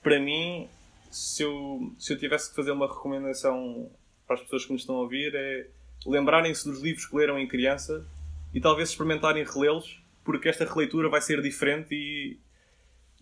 para 0.01 0.21
mim, 0.21 0.69
se 1.11 1.43
eu, 1.43 1.93
se 1.99 2.13
eu 2.13 2.19
tivesse 2.19 2.51
que 2.51 2.57
fazer 2.57 2.71
uma 2.71 2.87
recomendação 2.87 3.91
para 4.27 4.37
as 4.37 4.43
pessoas 4.43 4.65
que 4.65 4.73
nos 4.73 4.83
estão 4.83 4.97
a 4.97 5.01
ouvir, 5.01 5.35
é 5.35 5.67
lembrarem-se 6.07 6.65
dos 6.65 6.81
livros 6.81 7.05
que 7.05 7.17
leram 7.17 7.39
em 7.39 7.49
criança 7.49 8.07
e 8.53 8.61
talvez 8.61 8.91
experimentarem 8.91 9.45
relê-los, 9.45 10.03
porque 10.25 10.49
esta 10.49 10.65
releitura 10.65 11.09
vai 11.09 11.21
ser 11.21 11.41
diferente 11.43 11.95
e, 11.95 12.39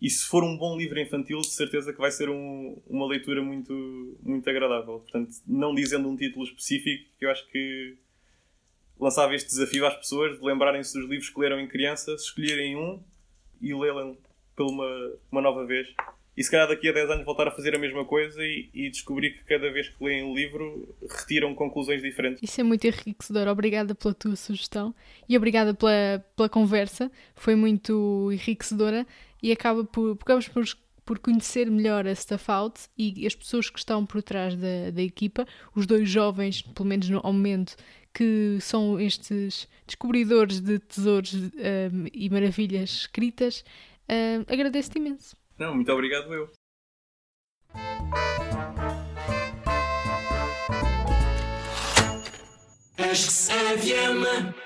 e 0.01 0.11
se 0.11 0.27
for 0.27 0.43
um 0.45 0.57
bom 0.57 0.77
livro 0.77 0.99
infantil, 0.99 1.41
de 1.41 1.51
certeza 1.51 1.93
que 1.93 2.01
vai 2.01 2.11
ser 2.11 2.29
um, 2.29 2.81
uma 2.87 3.07
leitura 3.07 3.43
muito, 3.43 4.19
muito 4.23 4.49
agradável. 4.49 5.01
Portanto, 5.01 5.31
não 5.47 5.75
dizendo 5.75 6.09
um 6.09 6.17
título 6.17 6.45
específico, 6.45 7.11
eu 7.21 7.31
acho 7.31 7.47
que 7.49 7.97
lançava 8.99 9.35
este 9.35 9.49
desafio 9.49 9.87
às 9.87 9.97
pessoas 9.97 10.39
de 10.39 10.45
lembrarem-se 10.45 10.99
dos 10.99 11.09
livros 11.09 11.31
que 11.31 11.41
leram 11.41 11.61
em 11.61 11.69
criança, 11.69 12.13
escolherem 12.15 12.77
um 12.77 13.03
e 13.61 13.75
lê-lo 13.75 14.17
uma, 14.59 15.19
uma 15.31 15.41
nova 15.43 15.67
vez 15.67 15.89
e 16.37 16.45
se 16.45 16.51
calhar 16.51 16.69
daqui 16.69 16.89
a 16.89 16.93
10 16.93 17.11
anos 17.11 17.25
voltar 17.25 17.49
a 17.49 17.51
fazer 17.51 17.75
a 17.75 17.79
mesma 17.79 18.05
coisa 18.05 18.45
e, 18.45 18.69
e 18.75 18.91
descobrir 18.91 19.31
que 19.31 19.45
cada 19.45 19.71
vez 19.73 19.89
que 19.89 20.05
leem 20.05 20.23
o 20.23 20.35
livro 20.35 20.95
retiram 21.11 21.55
conclusões 21.55 22.03
diferentes. 22.03 22.43
Isso 22.43 22.61
é 22.61 22.65
muito 22.65 22.87
enriquecedor. 22.87 23.49
Obrigada 23.49 23.95
pela 23.95 24.13
tua 24.13 24.37
sugestão 24.37 24.95
e 25.27 25.37
obrigada 25.37 25.73
pela, 25.73 26.23
pela 26.37 26.49
conversa. 26.49 27.11
Foi 27.35 27.55
muito 27.55 28.31
enriquecedora 28.33 29.07
e 29.43 29.51
acaba 29.51 29.83
por, 29.85 30.19
acabamos 30.21 30.49
por, 30.49 30.65
por 31.07 31.19
conhecer 31.19 31.71
melhor 31.71 32.07
a 32.07 32.15
Stuff 32.15 32.51
Out 32.51 32.81
e 32.99 33.27
as 33.27 33.35
pessoas 33.35 33.71
que 33.71 33.79
estão 33.79 34.05
por 34.05 34.23
trás 34.23 34.55
da, 34.55 34.91
da 34.93 35.03
equipa, 35.03 35.47
os 35.75 35.87
dois 35.87 36.09
jovens, 36.09 36.61
pelo 36.61 36.87
menos 36.87 37.09
no, 37.09 37.21
ao 37.25 37.33
momento, 37.33 37.77
que 38.13 38.59
são 38.61 39.01
estes 39.01 39.67
descobridores 39.87 40.61
de 40.61 40.79
tesouros 40.79 41.33
um, 41.33 41.51
e 42.13 42.29
maravilhas 42.29 42.91
escritas. 42.91 43.65
Um, 44.09 44.53
Agradeço-te 44.53 44.99
imenso. 44.99 45.35
Não, 45.59 45.75
muito 45.75 45.91
obrigado 45.93 46.33
eu. 46.35 46.51
Acho 52.99 53.27
que 53.27 54.66